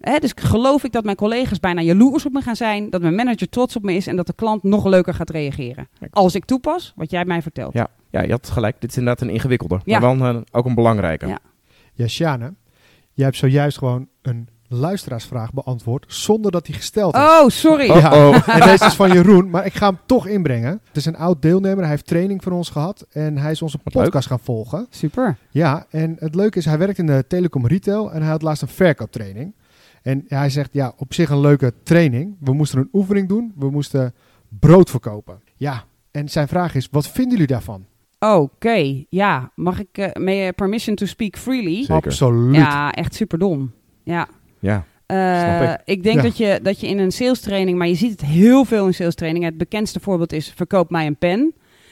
Hè, 0.00 0.18
dus 0.18 0.32
geloof 0.34 0.84
ik 0.84 0.92
dat 0.92 1.04
mijn 1.04 1.16
collega's 1.16 1.60
bijna 1.60 1.80
jaloers 1.80 2.26
op 2.26 2.32
me 2.32 2.40
gaan 2.40 2.56
zijn, 2.56 2.90
dat 2.90 3.00
mijn 3.00 3.14
manager 3.14 3.48
trots 3.48 3.76
op 3.76 3.82
me 3.82 3.92
is 3.94 4.06
en 4.06 4.16
dat 4.16 4.26
de 4.26 4.32
klant 4.34 4.62
nog 4.62 4.84
leuker 4.86 5.14
gaat 5.14 5.30
reageren. 5.30 5.88
Als 6.10 6.34
ik 6.34 6.44
toepas 6.44 6.92
wat 6.96 7.10
jij 7.10 7.24
mij 7.24 7.42
vertelt. 7.42 7.72
Ja, 7.72 7.88
ja, 8.10 8.22
je 8.22 8.30
had 8.30 8.50
gelijk. 8.50 8.80
Dit 8.80 8.90
is 8.90 8.96
inderdaad 8.96 9.22
een 9.28 9.34
ingewikkelde, 9.34 9.80
Ja. 9.84 9.98
maar 9.98 10.16
wel 10.18 10.28
een, 10.28 10.46
ook 10.52 10.64
een 10.64 10.74
belangrijke. 10.74 11.26
Ja. 11.26 11.38
Ja, 11.92 12.06
Sjane, 12.06 12.54
jij 13.12 13.24
hebt 13.24 13.36
zojuist 13.36 13.78
gewoon 13.78 14.08
een 14.22 14.48
luisteraarsvraag 14.72 15.52
beantwoord 15.52 16.04
zonder 16.08 16.50
dat 16.50 16.66
die 16.66 16.74
gesteld 16.74 17.14
is. 17.14 17.20
Oh, 17.20 17.48
sorry. 17.48 17.90
Oh, 17.90 17.96
Ja, 18.00 18.28
oh. 18.28 18.48
en 18.48 18.60
deze 18.60 18.84
is 18.84 18.94
van 18.94 19.12
Jeroen, 19.12 19.50
maar 19.50 19.66
ik 19.66 19.74
ga 19.74 19.86
hem 19.88 19.98
toch 20.06 20.26
inbrengen. 20.26 20.80
Het 20.86 20.96
is 20.96 21.06
een 21.06 21.16
oud 21.16 21.42
deelnemer, 21.42 21.80
hij 21.80 21.88
heeft 21.90 22.06
training 22.06 22.42
van 22.42 22.52
ons 22.52 22.70
gehad 22.70 23.06
en 23.10 23.38
hij 23.38 23.50
is 23.50 23.62
onze 23.62 23.78
Wat 23.84 23.94
leuk. 23.94 24.04
podcast 24.04 24.26
gaan 24.26 24.40
volgen. 24.40 24.86
Super. 24.90 25.36
Ja, 25.50 25.86
en 25.90 26.16
het 26.18 26.34
leuke 26.34 26.58
is, 26.58 26.64
hij 26.64 26.78
werkt 26.78 26.98
in 26.98 27.06
de 27.06 27.24
telecom 27.28 27.66
retail 27.66 28.12
en 28.12 28.20
hij 28.22 28.30
had 28.30 28.42
laatst 28.42 28.62
een 28.62 28.68
verkooptraining. 28.68 29.54
En 30.02 30.24
hij 30.28 30.50
zegt, 30.50 30.72
ja, 30.72 30.92
op 30.96 31.14
zich 31.14 31.30
een 31.30 31.40
leuke 31.40 31.72
training. 31.82 32.36
We 32.40 32.52
moesten 32.52 32.78
een 32.78 32.88
oefening 32.92 33.28
doen, 33.28 33.52
we 33.56 33.70
moesten 33.70 34.14
brood 34.48 34.90
verkopen. 34.90 35.40
Ja, 35.56 35.84
en 36.10 36.28
zijn 36.28 36.48
vraag 36.48 36.74
is, 36.74 36.88
wat 36.90 37.08
vinden 37.08 37.32
jullie 37.32 37.46
daarvan? 37.46 37.84
Oké, 38.18 39.04
ja. 39.08 39.50
Mag 39.54 39.80
ik 39.80 39.98
eh 39.98 40.22
may 40.22 40.48
I 40.48 40.52
permission 40.52 40.96
to 40.96 41.06
speak 41.06 41.36
freely? 41.36 41.76
Zeker. 41.76 41.94
Absoluut. 41.94 42.54
Ja, 42.54 42.92
echt 42.92 43.14
super 43.14 43.38
dom. 43.38 43.72
Ja. 44.02 44.28
Ja, 44.60 44.84
Eh, 45.06 45.74
ik. 45.84 46.02
denk 46.02 46.16
Ja. 46.16 46.22
dat, 46.22 46.36
je, 46.36 46.60
dat 46.62 46.80
je 46.80 46.86
in 46.86 46.98
een 46.98 47.12
sales 47.12 47.40
training, 47.40 47.78
maar 47.78 47.86
je 47.88 47.94
ziet 47.94 48.10
het 48.10 48.24
heel 48.24 48.64
veel 48.64 48.86
in 48.86 48.94
sales 48.94 49.14
training. 49.14 49.44
Het 49.44 49.58
bekendste 49.58 50.00
voorbeeld 50.00 50.32
is 50.32 50.52
verkoop 50.56 50.90
mij 50.90 51.06
een 51.06 51.16
pen. 51.16 51.40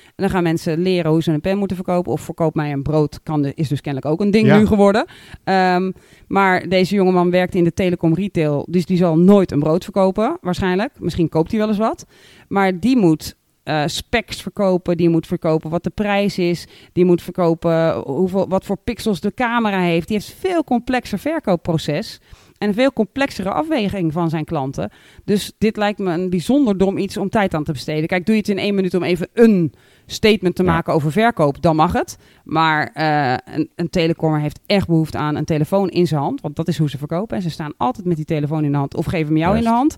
En 0.07 0.25
dan 0.25 0.31
gaan 0.31 0.43
mensen 0.43 0.79
leren 0.79 1.11
hoe 1.11 1.23
ze 1.23 1.33
een 1.33 1.41
pen 1.41 1.59
moeten 1.59 1.77
verkopen. 1.77 2.13
Of 2.13 2.21
verkoop 2.21 2.55
mij 2.55 2.73
een 2.73 2.83
brood, 2.83 3.21
kan 3.23 3.43
de, 3.43 3.53
is 3.55 3.69
dus 3.69 3.81
kennelijk 3.81 4.13
ook 4.13 4.21
een 4.21 4.31
ding 4.31 4.47
Ja. 4.47 4.59
nu 4.59 4.67
geworden. 4.67 5.05
Ehm, 5.45 5.91
maar 6.29 6.69
deze 6.69 6.95
jongeman 6.95 7.31
werkt 7.31 7.55
in 7.55 7.65
de 7.65 7.75
telecom 7.75 8.15
retail. 8.15 8.67
Dus 8.71 8.87
die 8.87 8.97
zal 8.97 9.19
nooit 9.19 9.53
een 9.53 9.59
brood 9.59 9.85
verkopen, 9.85 10.39
waarschijnlijk. 10.41 10.91
Misschien 10.99 11.29
koopt 11.29 11.51
hij 11.51 11.61
wel 11.61 11.69
eens 11.69 11.79
wat. 11.79 12.07
Maar 12.49 12.81
die 12.81 12.97
moet 12.97 13.37
eh, 13.63 13.83
specs 13.87 14.43
verkopen. 14.43 14.97
Die 14.97 15.09
moet 15.09 15.27
verkopen 15.27 15.71
wat 15.71 15.85
de 15.85 15.91
prijs 15.91 16.39
is. 16.39 16.67
Die 16.93 17.05
moet 17.05 17.23
verkopen 17.23 17.95
hoeveel, 17.95 18.49
wat 18.49 18.65
voor 18.65 18.77
pixels 18.85 19.21
de 19.21 19.35
camera 19.35 19.81
heeft. 19.81 20.09
Die 20.09 20.17
heeft 20.17 20.35
veel 20.39 20.65
complexer 20.65 21.19
verkoopproces. 21.19 22.21
En 22.59 22.75
veel 22.75 22.93
complexere 22.93 23.51
afweging 23.51 24.13
van 24.13 24.31
zijn 24.31 24.45
klanten. 24.45 24.91
Dus 25.25 25.53
dit 25.59 25.77
lijkt 25.77 25.99
me 25.99 26.13
een 26.13 26.31
bijzonder 26.31 26.79
dom 26.79 26.99
iets 26.99 27.17
om 27.17 27.29
tijd 27.29 27.55
aan 27.55 27.65
te 27.65 27.73
besteden. 27.73 28.07
Kijk, 28.07 28.27
doe 28.27 28.35
je 28.35 28.41
het 28.41 28.51
in 28.51 28.59
één 28.59 28.75
minuut 28.75 28.95
om 28.95 29.03
even 29.03 29.29
een 29.33 29.73
statement 30.07 30.55
te 30.55 30.63
Ja. 30.65 30.71
maken 30.73 30.93
over 30.93 31.13
verkoop, 31.13 31.63
dan 31.63 31.77
mag 31.77 31.93
het. 31.93 32.17
Maar 32.45 32.91
eh, 32.95 33.55
een, 33.55 33.71
een 33.75 33.91
telecommer 33.91 34.41
heeft 34.41 34.61
echt 34.67 34.87
behoefte 34.87 35.19
aan 35.19 35.35
een 35.37 35.45
telefoon 35.45 35.89
in 35.89 36.07
zijn 36.07 36.21
hand. 36.21 36.41
Want 36.41 36.57
dat 36.57 36.69
is 36.69 36.79
hoe 36.79 36.91
ze 36.91 36.99
verkopen. 36.99 37.37
En 37.37 37.43
ze 37.43 37.51
staan 37.51 37.73
altijd 37.77 38.07
met 38.07 38.17
die 38.17 38.25
telefoon 38.25 38.65
in 38.65 38.71
de 38.73 38.79
hand 38.79 38.97
of 38.97 39.05
geven 39.07 39.27
hem 39.27 39.37
jou 39.37 39.57
in 39.57 39.63
de 39.63 39.69
hand. 39.69 39.97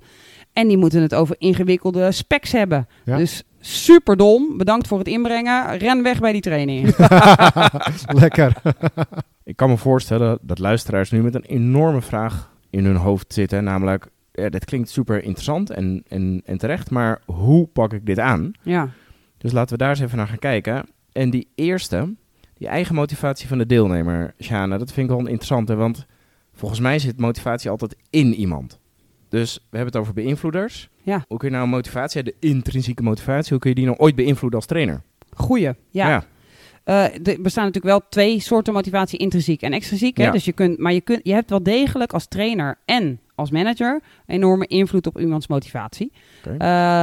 En 0.52 0.68
die 0.68 0.76
moeten 0.76 1.02
het 1.02 1.14
over 1.14 1.34
ingewikkelde 1.38 2.12
specs 2.12 2.52
hebben. 2.52 2.86
Ja. 3.04 3.16
Dus 3.16 3.42
super 3.60 4.16
dom. 4.16 4.56
Bedankt 4.58 4.86
voor 4.88 4.98
het 4.98 5.08
inbrengen. 5.08 5.78
Ren 5.78 6.02
weg 6.02 6.20
bij 6.20 6.32
die 6.32 6.40
training. 6.40 6.96
Lekker. 8.22 8.52
ik 9.44 9.56
kan 9.56 9.68
me 9.68 9.76
voorstellen 9.76 10.38
dat 10.42 10.58
luisteraars 10.58 11.10
nu 11.10 11.22
met 11.22 11.34
een 11.34 11.44
enorme 11.44 12.02
vraag 12.02 12.52
in 12.70 12.84
hun 12.84 12.96
hoofd 12.96 13.32
zitten. 13.32 13.64
Namelijk, 13.64 14.06
ja, 14.32 14.48
dit 14.48 14.64
klinkt 14.64 14.88
super 14.88 15.22
interessant 15.22 15.70
en, 15.70 16.02
en, 16.08 16.42
en 16.44 16.58
terecht, 16.58 16.90
maar 16.90 17.20
hoe 17.24 17.66
pak 17.66 17.92
ik 17.92 18.06
dit 18.06 18.18
aan? 18.18 18.52
ja. 18.62 18.88
Dus 19.38 19.52
laten 19.52 19.72
we 19.72 19.82
daar 19.82 19.90
eens 19.90 20.00
even 20.00 20.16
naar 20.16 20.28
gaan 20.28 20.38
kijken. 20.38 20.88
En 21.12 21.30
die 21.30 21.48
eerste, 21.54 22.14
die 22.54 22.68
eigen 22.68 22.94
motivatie 22.94 23.48
van 23.48 23.58
de 23.58 23.66
deelnemer, 23.66 24.34
Shana, 24.40 24.78
dat 24.78 24.92
vind 24.92 25.06
ik 25.06 25.12
wel 25.12 25.20
een 25.20 25.30
interessante. 25.30 25.74
Want 25.74 26.06
volgens 26.52 26.80
mij 26.80 26.98
zit 26.98 27.20
motivatie 27.20 27.70
altijd 27.70 27.96
in 28.10 28.34
iemand. 28.34 28.80
Dus 29.28 29.54
we 29.54 29.76
hebben 29.76 29.92
het 29.92 30.02
over 30.02 30.14
beïnvloeders. 30.14 30.88
Ja. 31.02 31.24
Hoe 31.28 31.38
kun 31.38 31.48
je 31.50 31.54
nou 31.54 31.68
motivatie, 31.68 32.22
de 32.22 32.34
intrinsieke 32.40 33.02
motivatie, 33.02 33.50
hoe 33.50 33.58
kun 33.58 33.70
je 33.70 33.76
die 33.76 33.84
nou 33.84 33.96
ooit 33.98 34.14
beïnvloeden 34.14 34.58
als 34.58 34.68
trainer? 34.68 35.02
Goeie. 35.34 35.72
Ja. 35.90 36.24
Eh, 36.84 37.04
er 37.04 37.42
bestaan 37.42 37.64
natuurlijk 37.64 37.84
wel 37.84 38.02
twee 38.08 38.40
soorten 38.40 38.72
motivatie, 38.72 39.18
intrinsiek 39.18 39.62
en 39.62 39.72
extrinsiek. 39.72 40.16
Hè? 40.16 40.24
Ja. 40.24 40.30
Dus 40.30 40.44
je 40.44 40.52
kunt, 40.52 40.78
maar 40.78 40.92
je, 40.92 41.00
kunt, 41.00 41.20
je 41.22 41.32
hebt 41.32 41.50
wel 41.50 41.62
degelijk 41.62 42.12
als 42.12 42.26
trainer 42.26 42.78
en 42.84 43.20
als 43.34 43.50
manager 43.50 44.00
enorme 44.26 44.66
invloed 44.66 45.06
op 45.06 45.20
iemands 45.20 45.46
motivatie. 45.46 46.12
Eh, 46.44 46.56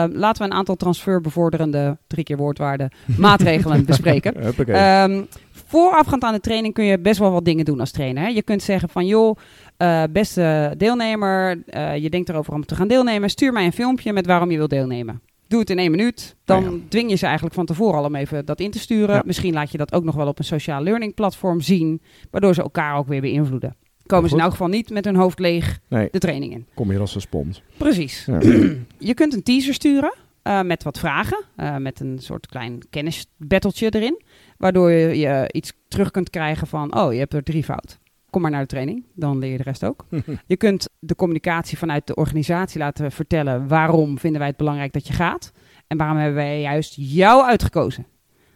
laten 0.09 0.37
we 0.37 0.43
een 0.43 0.57
aantal 0.57 0.75
transferbevorderende, 0.75 1.97
drie 2.07 2.23
keer 2.23 2.37
woordwaarde, 2.37 2.91
maatregelen 3.17 3.85
bespreken. 3.85 4.55
Ehm, 4.67 5.23
voorafgaand 5.51 6.23
aan 6.23 6.33
de 6.33 6.39
training 6.39 6.73
kun 6.73 6.85
je 6.85 6.99
best 6.99 7.19
wel 7.19 7.31
wat 7.31 7.45
dingen 7.45 7.65
doen 7.65 7.79
als 7.79 7.91
trainer. 7.91 8.23
Hè? 8.23 8.29
Je 8.29 8.43
kunt 8.43 8.63
zeggen 8.63 8.89
van, 8.89 9.05
joh, 9.05 9.37
eh, 9.77 10.03
beste 10.09 10.73
deelnemer, 10.77 11.57
je 11.99 12.09
denkt 12.09 12.29
erover 12.29 12.53
om 12.53 12.65
te 12.65 12.75
gaan 12.75 12.87
deelnemen. 12.87 13.29
Stuur 13.29 13.53
mij 13.53 13.65
een 13.65 13.73
filmpje 13.73 14.13
met 14.13 14.25
waarom 14.25 14.51
je 14.51 14.57
wilt 14.57 14.69
deelnemen. 14.69 15.21
Doe 15.47 15.59
het 15.59 15.69
in 15.69 15.77
één 15.79 15.91
minuut. 15.91 16.35
Dan 16.45 16.63
ja. 16.63 16.71
dwing 16.89 17.09
je 17.09 17.15
ze 17.15 17.25
eigenlijk 17.25 17.55
van 17.55 17.65
tevoren 17.65 17.99
al 17.99 18.05
om 18.05 18.15
even 18.15 18.45
dat 18.45 18.59
in 18.59 18.71
te 18.71 18.79
sturen. 18.79 19.15
Ja. 19.15 19.21
Misschien 19.25 19.53
laat 19.53 19.71
je 19.71 19.77
dat 19.77 19.93
ook 19.93 20.03
nog 20.03 20.15
wel 20.15 20.27
op 20.27 20.39
een 20.39 20.45
sociaal 20.45 20.81
learning 20.83 21.13
platform 21.13 21.61
zien. 21.61 22.01
Waardoor 22.31 22.53
ze 22.53 22.61
elkaar 22.61 22.97
ook 22.97 23.07
weer 23.07 23.21
beïnvloeden. 23.21 23.75
Komen 24.05 24.29
ze 24.29 24.35
in 24.35 24.41
elk 24.41 24.51
geval 24.51 24.67
niet 24.67 24.89
met 24.89 25.05
hun 25.05 25.15
hoofd 25.15 25.39
leeg 25.39 25.79
nee, 25.89 26.07
de 26.11 26.19
training 26.19 26.53
in. 26.53 26.67
kom 26.73 26.89
hier 26.89 26.99
als 26.99 27.15
een 27.15 27.21
spons. 27.21 27.61
Precies. 27.77 28.25
Je 29.09 29.13
kunt 29.13 29.33
een 29.33 29.43
teaser 29.43 29.73
sturen 29.73 30.13
eh, 30.41 30.61
met 30.61 30.83
wat 30.83 30.99
vragen. 30.99 31.43
eh, 31.55 31.75
met 31.75 31.99
een 31.99 32.19
soort 32.19 32.47
klein 32.47 32.79
kennisbattletje 32.89 33.89
erin. 33.95 34.21
Waardoor 34.57 34.91
je, 34.91 35.17
je 35.17 35.49
iets 35.51 35.73
terug 35.87 36.11
kunt 36.11 36.29
krijgen 36.29 36.67
van... 36.67 36.97
Oh, 36.97 37.13
je 37.13 37.19
hebt 37.19 37.33
er 37.33 37.43
drie 37.43 37.63
fout. 37.63 37.99
Kom 38.37 38.45
maar 38.45 38.55
naar 38.55 38.67
de 38.67 38.73
training. 38.73 39.05
Dan 39.13 39.37
leer 39.37 39.51
je 39.51 39.57
de 39.57 39.63
rest 39.63 39.83
ook. 39.83 40.05
Je 40.45 40.57
kunt 40.57 40.89
de 40.99 41.15
communicatie 41.15 41.77
vanuit 41.77 42.07
de 42.07 42.15
organisatie 42.15 42.79
laten 42.79 43.11
vertellen... 43.11 43.67
waarom 43.67 44.19
vinden 44.19 44.39
wij 44.39 44.47
het 44.47 44.57
belangrijk 44.57 44.93
dat 44.93 45.07
je 45.07 45.13
gaat. 45.13 45.51
En 45.87 45.97
waarom 45.97 46.17
hebben 46.17 46.35
wij 46.35 46.61
juist 46.61 46.93
jou 46.97 47.45
uitgekozen. 47.45 48.05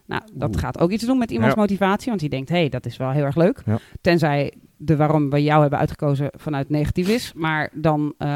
Nou, 0.06 0.22
dat 0.34 0.58
gaat 0.58 0.80
ook 0.80 0.92
iets 0.92 1.06
doen 1.06 1.18
met 1.18 1.32
iemands 1.32 1.56
Ja. 1.56 1.62
motivatie. 1.62 2.08
Want 2.08 2.20
die 2.20 2.30
denkt, 2.30 2.50
hé, 2.50 2.56
hey, 2.58 2.70
dat 2.70 2.86
is 2.86 2.98
wel 2.98 3.12
heel 3.12 3.24
erg 3.24 3.36
leuk. 3.36 3.62
Ja. 3.66 3.80
Tenzij 4.02 4.54
de 4.78 4.96
waarom 4.96 5.30
we 5.30 5.44
jou 5.44 5.62
hebben 5.62 5.80
uitgekozen 5.80 6.30
vanuit 6.34 6.70
negatief 6.70 7.08
is. 7.10 7.34
Maar 7.36 7.70
dan, 7.74 8.14
eh, 8.18 8.28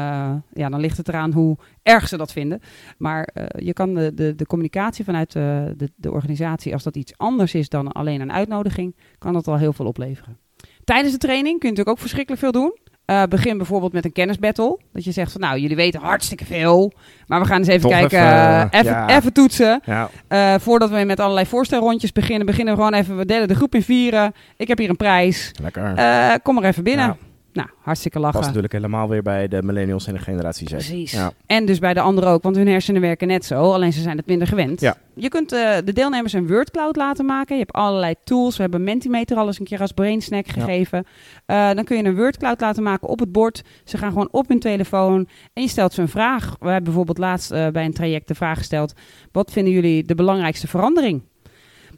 ja, 0.52 0.68
dan 0.68 0.80
ligt 0.80 0.96
het 0.96 1.08
eraan 1.08 1.32
hoe 1.32 1.56
erg 1.82 2.08
ze 2.08 2.16
dat 2.16 2.32
vinden. 2.32 2.60
Maar 2.98 3.24
eh, 3.24 3.66
je 3.66 3.72
kan 3.72 3.94
de, 3.94 4.14
de, 4.14 4.34
de 4.34 4.46
communicatie 4.46 5.04
vanuit 5.04 5.32
de, 5.32 5.74
de, 5.76 5.90
de 5.96 6.10
organisatie, 6.10 6.72
als 6.72 6.82
dat 6.82 6.96
iets 6.96 7.12
anders 7.16 7.54
is 7.54 7.68
dan 7.68 7.92
alleen 7.92 8.20
een 8.20 8.32
uitnodiging, 8.32 8.96
kan 9.18 9.32
dat 9.32 9.48
al 9.48 9.58
heel 9.58 9.72
veel 9.72 9.86
opleveren. 9.86 10.38
Tijdens 10.86 11.12
de 11.12 11.18
training 11.18 11.58
kun 11.58 11.68
je 11.68 11.74
natuurlijk 11.74 11.88
ook 11.88 11.98
verschrikkelijk 11.98 12.42
veel 12.42 12.52
doen. 12.52 12.74
Eh, 13.04 13.22
begin 13.22 13.56
bijvoorbeeld 13.56 13.92
met 13.92 14.04
een 14.04 14.12
kennisbattle. 14.12 14.78
Dat 14.92 15.04
je 15.04 15.12
zegt 15.12 15.32
van 15.32 15.40
nou, 15.40 15.58
jullie 15.58 15.76
weten 15.76 16.00
hartstikke 16.00 16.44
veel. 16.44 16.92
Maar 17.26 17.40
we 17.40 17.46
gaan 17.46 17.58
eens 17.58 17.68
even 17.68 17.80
Toch 17.90 17.98
kijken, 17.98 18.18
even, 18.18 18.70
eh, 18.70 18.80
even, 18.80 18.92
ja. 18.92 19.16
even 19.16 19.32
toetsen. 19.32 19.80
Ja, 19.84 20.08
Eh, 20.28 20.54
voordat 20.58 20.90
we 20.90 21.04
met 21.04 21.20
allerlei 21.20 21.46
voorstelrondjes 21.46 22.12
beginnen, 22.12 22.46
beginnen 22.46 22.74
we 22.76 22.82
gewoon 22.82 22.98
even, 22.98 23.16
we 23.16 23.26
delen 23.26 23.48
de 23.48 23.54
groep 23.54 23.74
in 23.74 23.82
vieren. 23.82 24.32
Ik 24.56 24.68
heb 24.68 24.78
hier 24.78 24.88
een 24.90 24.96
prijs. 24.96 25.52
lekker. 25.62 25.94
Eh, 25.96 26.34
kom 26.42 26.54
maar 26.54 26.64
even 26.64 26.84
binnen. 26.84 27.06
Ja. 27.06 27.16
Nou, 27.56 27.68
hartstikke 27.80 28.18
lachen. 28.18 28.34
Past 28.34 28.46
natuurlijk 28.46 28.72
helemaal 28.72 29.08
weer 29.08 29.22
bij 29.22 29.48
de 29.48 29.62
millennials 29.62 30.06
en 30.06 30.14
de 30.14 30.20
generatie 30.20 30.68
Z. 30.68 30.70
Precies. 30.70 31.12
Ja. 31.12 31.32
En 31.46 31.66
dus 31.66 31.78
bij 31.78 31.94
de 31.94 32.00
anderen 32.00 32.30
ook, 32.30 32.42
want 32.42 32.56
hun 32.56 32.68
hersenen 32.68 33.00
werken 33.00 33.28
net 33.28 33.44
zo, 33.44 33.72
alleen 33.72 33.92
ze 33.92 34.00
zijn 34.00 34.16
het 34.16 34.26
minder 34.26 34.48
gewend. 34.48 34.80
Ja. 34.80 34.96
Je 35.14 35.28
kunt 35.28 35.52
eh, 35.52 35.76
de 35.84 35.92
deelnemers 35.92 36.32
een 36.32 36.46
wordcloud 36.46 36.96
laten 36.96 37.24
maken. 37.24 37.54
Je 37.54 37.60
hebt 37.60 37.76
allerlei 37.76 38.14
tools. 38.24 38.56
We 38.56 38.62
hebben 38.62 38.84
Mentimeter 38.84 39.36
al 39.36 39.46
eens 39.46 39.58
een 39.58 39.64
keer 39.64 39.80
als 39.80 39.92
brainsnack 39.92 40.48
gegeven. 40.48 41.04
Eh, 41.46 41.70
dan 41.72 41.84
kun 41.84 41.96
je 41.96 42.04
een 42.04 42.16
wordcloud 42.16 42.60
laten 42.60 42.82
maken 42.82 43.08
op 43.08 43.18
het 43.18 43.32
bord. 43.32 43.62
Ze 43.84 43.98
gaan 43.98 44.12
gewoon 44.12 44.28
op 44.30 44.48
hun 44.48 44.60
telefoon 44.60 45.28
en 45.52 45.62
je 45.62 45.68
stelt 45.68 45.92
ze 45.92 46.00
een 46.00 46.08
vraag. 46.08 46.56
We 46.58 46.66
hebben 46.66 46.84
bijvoorbeeld 46.84 47.18
laatst 47.18 47.50
eh, 47.50 47.68
bij 47.68 47.84
een 47.84 47.92
traject 47.92 48.28
de 48.28 48.34
vraag 48.34 48.58
gesteld: 48.58 48.92
wat 49.32 49.52
vinden 49.52 49.72
jullie 49.72 50.04
de 50.04 50.14
belangrijkste 50.14 50.66
verandering? 50.66 51.22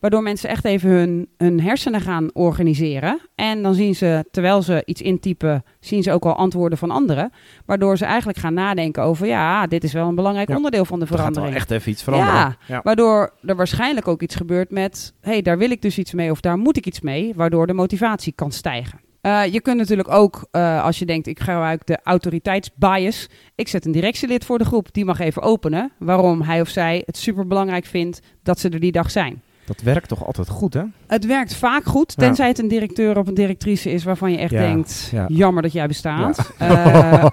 Waardoor 0.00 0.23
mensen 0.23 0.49
echt 0.49 0.64
even 0.64 0.90
hun, 0.90 1.28
hun 1.37 1.61
hersenen 1.61 2.00
gaan 2.00 2.31
organiseren. 2.35 3.21
En 3.35 3.62
dan 3.62 3.75
zien 3.75 3.95
ze, 3.95 4.25
terwijl 4.31 4.62
ze 4.62 4.83
iets 4.85 5.02
intypen, 5.02 5.64
zien 5.81 6.02
ze 6.02 6.12
ook 6.12 6.25
al 6.25 6.35
antwoorden 6.37 6.78
van 6.78 6.90
anderen. 6.90 7.33
Waardoor 7.67 7.97
ze 7.97 8.05
eigenlijk 8.05 8.38
gaan 8.38 8.55
nadenken 8.55 9.02
over, 9.02 9.26
ja, 9.26 9.67
dit 9.67 9.85
is 9.85 9.93
wel 9.93 10.09
een 10.09 10.14
belangrijk 10.14 10.49
Ja. 10.49 10.57
onderdeel 10.57 10.85
van 10.85 10.99
de 10.99 11.05
Er 11.05 11.11
gaat 11.11 11.19
wel 11.19 11.26
verandering. 11.26 11.61
echt 11.62 11.71
even 11.71 11.93
iets 11.93 12.02
veranderen. 12.02 12.57
Ja, 12.69 12.81
Waardoor 12.83 13.33
er 13.45 13.57
waarschijnlijk 13.57 14.09
ook 14.09 14.23
iets 14.23 14.35
gebeurt 14.35 14.71
met, 14.71 15.14
hé, 15.21 15.31
hey, 15.31 15.43
daar 15.43 15.59
wil 15.59 15.71
ik 15.71 15.83
dus 15.83 15.99
iets 15.99 16.12
mee 16.12 16.31
of 16.31 16.40
daar 16.40 16.59
moet 16.59 16.76
ik 16.76 16.87
iets 16.87 17.00
mee. 17.00 17.33
Waardoor 17.37 17.67
de 17.67 17.73
motivatie 17.73 18.33
kan 18.33 18.52
stijgen. 18.52 19.00
Eh, 19.21 19.43
je 19.52 19.61
kunt 19.61 19.76
natuurlijk 19.78 20.11
ook, 20.11 20.47
eh, 20.50 20.85
als 20.85 20.99
je 20.99 21.07
denkt, 21.07 21.26
ik 21.26 21.40
gebruik 21.40 21.87
de 21.87 21.99
autoriteitsbias. 22.02 23.28
Ik 23.55 23.69
zet 23.69 23.85
een 23.87 23.93
directielid 23.93 24.45
voor 24.45 24.59
de 24.59 24.64
groep, 24.64 24.93
die 24.93 25.05
mag 25.05 25.19
even 25.19 25.43
openen. 25.43 25.93
Waarom 25.99 26.43
hij 26.43 26.61
of 26.61 26.69
zij 26.69 27.02
het 27.07 27.17
superbelangrijk 27.17 27.85
vindt 27.85 28.21
dat 28.43 28.59
ze 28.59 28.69
er 28.69 28.81
die 28.81 28.93
dag 28.93 29.11
zijn. 29.11 29.43
Dat 29.68 29.80
werkt 29.80 30.08
toch 30.08 30.26
altijd 30.26 30.48
goed, 30.48 30.75
hè? 30.75 30.82
Het 31.06 31.26
werkt 31.26 31.54
vaak 31.54 31.84
goed, 31.84 32.12
Ja. 32.16 32.22
tenzij 32.25 32.48
het 32.48 32.58
een 32.58 32.68
directeur 32.68 33.18
of 33.18 33.26
een 33.26 33.34
directrice 33.34 33.90
is 33.92 34.04
waarvan 34.04 34.32
je 34.32 34.38
echt 34.38 34.50
Ja, 34.50 34.60
denkt, 34.60 35.08
ja. 35.12 35.25
jammer 35.28 35.62
dat 35.62 35.72
jij 35.72 35.87
bestaat. 35.87 36.37
Eh, 36.58 37.25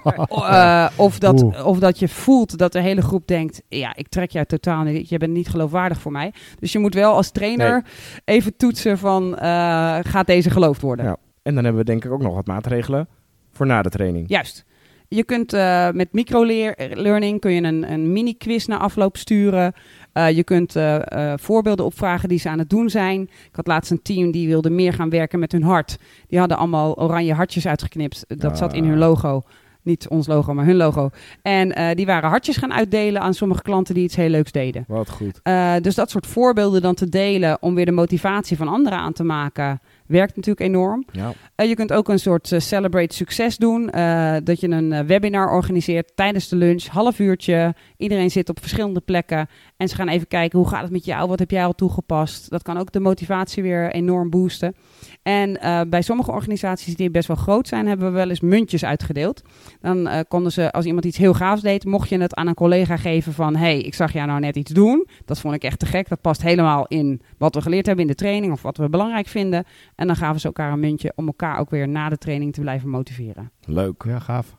eh, 0.42 0.88
of, 0.96 1.18
dat, 1.18 1.42
Oeh. 1.42 1.66
of 1.66 1.78
dat 1.78 1.98
je 1.98 2.08
voelt 2.08 2.58
dat 2.58 2.72
de 2.72 2.80
hele 2.80 3.02
groep 3.02 3.26
denkt, 3.26 3.62
ja, 3.68 3.94
ik 3.96 4.08
trek 4.08 4.30
jou 4.30 4.46
totaal 4.46 4.82
niet, 4.82 5.08
je 5.08 5.18
bent 5.18 5.32
niet 5.32 5.48
geloofwaardig 5.48 6.00
voor 6.00 6.12
mij. 6.12 6.32
Dus 6.58 6.72
je 6.72 6.78
moet 6.78 6.94
wel 6.94 7.12
als 7.14 7.30
trainer 7.30 7.84
even 8.24 8.56
toetsen 8.56 8.98
van, 8.98 9.38
eh, 9.38 9.98
gaat 10.02 10.26
deze 10.26 10.50
geloofd 10.50 10.80
worden? 10.80 11.04
Ja. 11.04 11.16
En 11.42 11.54
dan 11.54 11.64
hebben 11.64 11.82
we 11.84 11.90
denk 11.90 12.04
ik 12.04 12.10
ook 12.12 12.22
nog 12.22 12.34
wat 12.34 12.46
maatregelen 12.46 13.08
voor 13.52 13.66
na 13.66 13.82
de 13.82 13.88
training. 13.90 14.28
Juist. 14.28 14.64
Je 15.08 15.24
kunt 15.24 15.52
eh, 15.52 15.90
met 15.90 16.12
microlearning 16.12 17.40
kun 17.40 17.52
je 17.52 17.62
een, 17.62 17.92
een 17.92 18.12
mini-quiz 18.12 18.66
na 18.66 18.78
afloop 18.78 19.16
sturen. 19.16 19.72
Eh, 20.12 20.30
je 20.30 20.44
kunt 20.44 20.76
eh, 20.76 21.32
voorbeelden 21.36 21.84
opvragen 21.84 22.28
die 22.28 22.38
ze 22.38 22.48
aan 22.48 22.58
het 22.58 22.70
doen 22.70 22.90
zijn. 22.90 23.20
Ik 23.22 23.56
had 23.56 23.66
laatst 23.66 23.90
een 23.90 24.02
team 24.02 24.30
die 24.30 24.48
wilde 24.48 24.70
meer 24.70 24.92
gaan 24.92 25.10
werken 25.10 25.38
met 25.38 25.52
hun 25.52 25.62
hart. 25.62 25.96
Die 26.26 26.38
hadden 26.38 26.58
allemaal 26.58 26.98
oranje 26.98 27.34
hartjes 27.34 27.66
uitgeknipt. 27.66 28.24
Dat 28.28 28.58
zat 28.58 28.72
in 28.72 28.84
hun 28.84 28.92
Ah. 28.92 28.98
logo. 28.98 29.42
Niet 29.82 30.08
ons 30.08 30.26
logo, 30.26 30.54
maar 30.54 30.64
hun 30.64 30.76
logo. 30.76 31.10
En 31.42 31.94
die 31.96 32.06
waren 32.06 32.28
hartjes 32.28 32.56
gaan 32.56 32.72
uitdelen 32.72 33.22
aan 33.22 33.34
sommige 33.34 33.62
klanten 33.62 33.94
die 33.94 34.04
iets 34.04 34.16
heel 34.16 34.28
leuks 34.28 34.52
deden. 34.52 34.84
Wat 34.88 35.10
goed. 35.10 35.40
Dus 35.82 35.94
dat 35.94 36.10
soort 36.10 36.26
voorbeelden 36.26 36.82
dan 36.82 36.94
te 36.94 37.08
delen 37.08 37.62
om 37.62 37.74
weer 37.74 37.84
de 37.84 37.92
motivatie 37.92 38.56
van 38.56 38.68
anderen 38.68 38.98
aan 38.98 39.12
te 39.12 39.24
maken, 39.24 39.80
werkt 40.08 40.36
natuurlijk 40.36 40.66
enorm. 40.66 41.04
Ja. 41.12 41.32
Eh, 41.54 41.68
je 41.68 41.74
kunt 41.74 41.92
ook 41.92 42.08
een 42.08 42.18
soort 42.18 42.52
eh, 42.52 42.60
celebrate 42.60 43.14
succes 43.14 43.56
doen. 43.56 43.90
eh, 43.90 44.36
dat 44.44 44.60
je 44.60 44.68
een 44.68 45.06
webinar 45.06 45.50
organiseert 45.50 46.12
tijdens 46.14 46.48
de 46.48 46.56
lunch, 46.56 46.86
half 46.86 47.18
uurtje. 47.18 47.74
Iedereen 47.96 48.30
zit 48.30 48.48
op 48.48 48.60
verschillende 48.60 49.00
plekken 49.00 49.48
en 49.76 49.88
ze 49.88 49.94
gaan 49.94 50.08
even 50.08 50.28
kijken 50.28 50.58
hoe 50.58 50.68
gaat 50.68 50.82
het 50.82 50.90
met 50.90 51.04
jou, 51.04 51.28
wat 51.28 51.38
heb 51.38 51.50
jij 51.50 51.64
al 51.64 51.74
toegepast. 51.74 52.50
Dat 52.50 52.62
kan 52.62 52.78
ook 52.78 52.92
de 52.92 53.00
motivatie 53.00 53.62
weer 53.62 53.92
enorm 53.92 54.30
boosten. 54.30 54.74
En 55.22 55.58
bij 55.90 56.02
sommige 56.02 56.30
organisaties 56.30 56.96
die 56.96 57.10
best 57.10 57.28
wel 57.28 57.36
groot 57.36 57.68
zijn, 57.68 57.86
hebben 57.86 58.06
we 58.06 58.12
wel 58.12 58.28
eens 58.28 58.40
muntjes 58.40 58.84
uitgedeeld. 58.84 59.42
Dan 59.80 60.24
konden 60.28 60.52
ze, 60.52 60.72
als 60.72 60.84
iemand 60.84 61.04
iets 61.04 61.16
heel 61.16 61.34
gaafs 61.34 61.62
deed, 61.62 61.84
mocht 61.84 62.08
je 62.08 62.18
het 62.18 62.34
aan 62.34 62.46
een 62.46 62.54
collega 62.54 62.96
geven 62.96 63.32
van... 63.32 63.56
hey, 63.56 63.80
ik 63.80 63.94
zag 63.94 64.12
jou 64.12 64.26
nou 64.26 64.40
net 64.40 64.56
iets 64.56 64.72
doen. 64.72 65.06
Dat 65.24 65.40
vond 65.40 65.54
ik 65.54 65.64
echt 65.64 65.78
te 65.78 65.86
gek. 65.86 66.08
Dat 66.08 66.20
past 66.20 66.42
helemaal 66.42 66.86
in 66.86 67.20
wat 67.38 67.54
we 67.54 67.62
geleerd 67.62 67.86
hebben 67.86 68.04
in 68.04 68.10
de 68.10 68.16
training 68.16 68.52
of 68.52 68.62
wat 68.62 68.76
we 68.76 68.88
belangrijk 68.88 69.26
vinden. 69.26 69.64
En 69.96 70.06
dan 70.06 70.16
gaven 70.16 70.40
ze 70.40 70.46
elkaar 70.46 70.72
een 70.72 70.80
muntje 70.80 71.12
om 71.14 71.26
elkaar 71.26 71.58
ook 71.58 71.70
weer 71.70 71.88
na 71.88 72.08
de 72.08 72.18
training 72.18 72.52
te 72.52 72.60
blijven 72.60 72.88
motiveren. 72.88 73.50
Leuk. 73.64 74.02
Ja, 74.06 74.18
gaaf. 74.18 74.56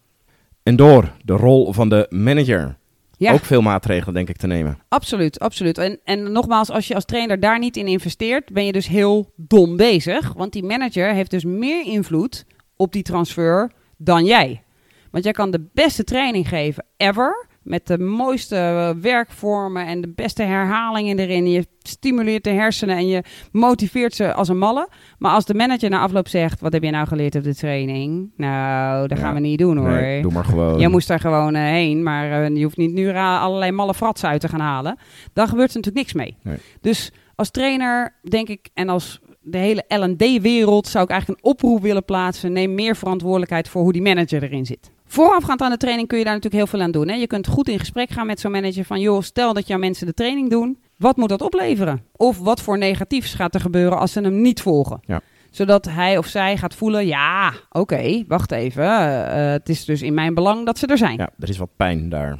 En 0.63 0.75
door 0.75 1.11
de 1.25 1.33
rol 1.33 1.73
van 1.73 1.89
de 1.89 2.05
manager. 2.09 2.77
Ja, 3.17 3.31
Ook 3.33 3.45
veel 3.45 3.61
maatregelen 3.61 4.13
denk 4.13 4.29
ik 4.29 4.37
te 4.37 4.47
nemen. 4.47 4.77
absoluut, 4.89 5.39
absoluut. 5.39 5.77
En, 5.77 5.99
en 6.03 6.31
nogmaals, 6.31 6.69
als 6.71 6.87
je 6.87 6.95
als 6.95 7.05
trainer 7.05 7.39
daar 7.39 7.59
niet 7.59 7.77
in 7.77 7.87
investeert, 7.87 8.49
ben 8.53 8.65
je 8.65 8.71
dus 8.71 8.87
heel 8.87 9.31
dom 9.35 9.77
bezig. 9.77 10.33
Want 10.33 10.53
die 10.53 10.63
manager 10.63 11.13
heeft 11.13 11.31
dus 11.31 11.43
meer 11.45 11.85
invloed 11.85 12.45
op 12.75 12.91
die 12.93 13.03
transfer 13.03 13.71
dan 13.97 14.25
jij. 14.25 14.63
Want 15.11 15.23
jij 15.23 15.33
kan 15.33 15.51
de 15.51 15.67
beste 15.73 16.03
training 16.03 16.47
geven 16.47 16.85
ever. 16.97 17.46
Met 17.67 17.87
de 17.87 17.97
mooiste 17.99 18.95
werkvormen 19.01 19.85
en 19.85 20.01
de 20.01 20.11
beste 20.15 20.43
herhalingen 20.43 21.19
erin. 21.19 21.49
Je 21.51 21.65
stimuleert 21.79 22.43
de 22.43 22.49
hersenen 22.49 22.95
en 22.95 23.07
je 23.07 23.23
motiveert 23.51 24.13
ze 24.13 24.33
als 24.33 24.47
een 24.47 24.57
malle. 24.57 24.89
Maar 25.17 25.31
als 25.31 25.45
de 25.45 25.53
manager 25.53 25.89
na 25.89 25.99
afloop 25.99 26.27
zegt: 26.27 26.61
Wat 26.61 26.73
heb 26.73 26.83
je 26.83 26.91
nou 26.91 27.07
geleerd 27.07 27.35
op 27.35 27.43
de 27.43 27.55
training? 27.55 28.31
Nou, 28.37 29.07
dat 29.07 29.17
Ja. 29.17 29.23
gaan 29.23 29.33
we 29.33 29.39
niet 29.39 29.59
doen 29.59 29.77
hoor. 29.77 29.89
Nee, 29.89 30.21
doe 30.21 30.31
maar 30.31 30.45
gewoon. 30.45 30.79
Jij 30.79 30.87
moest 30.89 31.07
daar 31.07 31.19
gewoon 31.19 31.55
eh, 31.55 31.61
heen, 31.61 32.03
maar 32.03 32.43
eh, 32.43 32.55
je 32.55 32.63
hoeft 32.63 32.77
niet 32.77 32.93
nu 32.93 33.15
allerlei 33.15 33.71
malle 33.71 33.93
fratsen 33.93 34.29
uit 34.29 34.41
te 34.41 34.47
gaan 34.47 34.59
halen. 34.59 34.97
Dan 35.33 35.47
gebeurt 35.47 35.69
er 35.69 35.75
natuurlijk 35.75 36.05
niks 36.05 36.13
mee. 36.13 36.37
Nee. 36.43 36.57
Dus 36.81 37.11
als 37.35 37.51
trainer, 37.51 38.15
denk 38.29 38.47
ik, 38.47 38.69
en 38.73 38.89
als 38.89 39.19
de 39.41 39.57
hele 39.57 39.83
L&D-wereld 39.87 40.87
zou 40.87 41.03
ik 41.03 41.09
eigenlijk 41.09 41.41
een 41.43 41.51
oproep 41.51 41.81
willen 41.81 42.05
plaatsen. 42.05 42.51
Neem 42.51 42.75
meer 42.75 42.95
verantwoordelijkheid 42.95 43.69
voor 43.69 43.81
hoe 43.81 43.93
die 43.93 44.01
manager 44.01 44.43
erin 44.43 44.65
zit. 44.65 44.91
Voorafgaand 45.07 45.61
aan 45.61 45.71
de 45.71 45.77
training 45.77 46.07
kun 46.07 46.17
je 46.17 46.23
daar 46.23 46.33
natuurlijk 46.33 46.63
heel 46.63 46.71
veel 46.77 46.85
aan 46.85 46.91
doen. 46.91 47.07
Hè? 47.07 47.15
Je 47.15 47.27
kunt 47.27 47.47
goed 47.47 47.69
in 47.69 47.79
gesprek 47.79 48.09
gaan 48.09 48.27
met 48.27 48.39
zo'n 48.39 48.51
manager 48.51 48.85
van... 48.85 48.99
joh, 48.99 49.21
stel 49.21 49.53
dat 49.53 49.67
jouw 49.67 49.77
mensen 49.77 50.05
de 50.05 50.13
training 50.13 50.49
doen. 50.49 50.77
Wat 50.97 51.17
moet 51.17 51.29
dat 51.29 51.41
opleveren? 51.41 52.03
Of 52.15 52.39
wat 52.39 52.61
voor 52.61 52.77
negatiefs 52.77 53.33
gaat 53.33 53.53
er 53.55 53.61
gebeuren 53.61 53.97
als 53.97 54.11
ze 54.11 54.21
hem 54.21 54.41
niet 54.41 54.61
volgen? 54.61 54.99
Ja. 55.05 55.21
Zodat 55.51 55.85
hij 55.85 56.17
of 56.17 56.27
zij 56.27 56.57
gaat 56.57 56.75
voelen... 56.75 57.07
ja, 57.07 57.53
oké, 57.71 58.23
wacht 58.27 58.51
even. 58.51 58.83
eh, 58.83 59.51
het 59.51 59.69
is 59.69 59.85
dus 59.85 60.01
in 60.01 60.13
mijn 60.13 60.33
belang 60.33 60.65
dat 60.65 60.77
ze 60.77 60.87
er 60.87 60.97
zijn. 60.97 61.17
Ja, 61.17 61.29
er 61.39 61.49
is 61.49 61.57
wat 61.57 61.69
pijn 61.75 62.09
daar. 62.09 62.37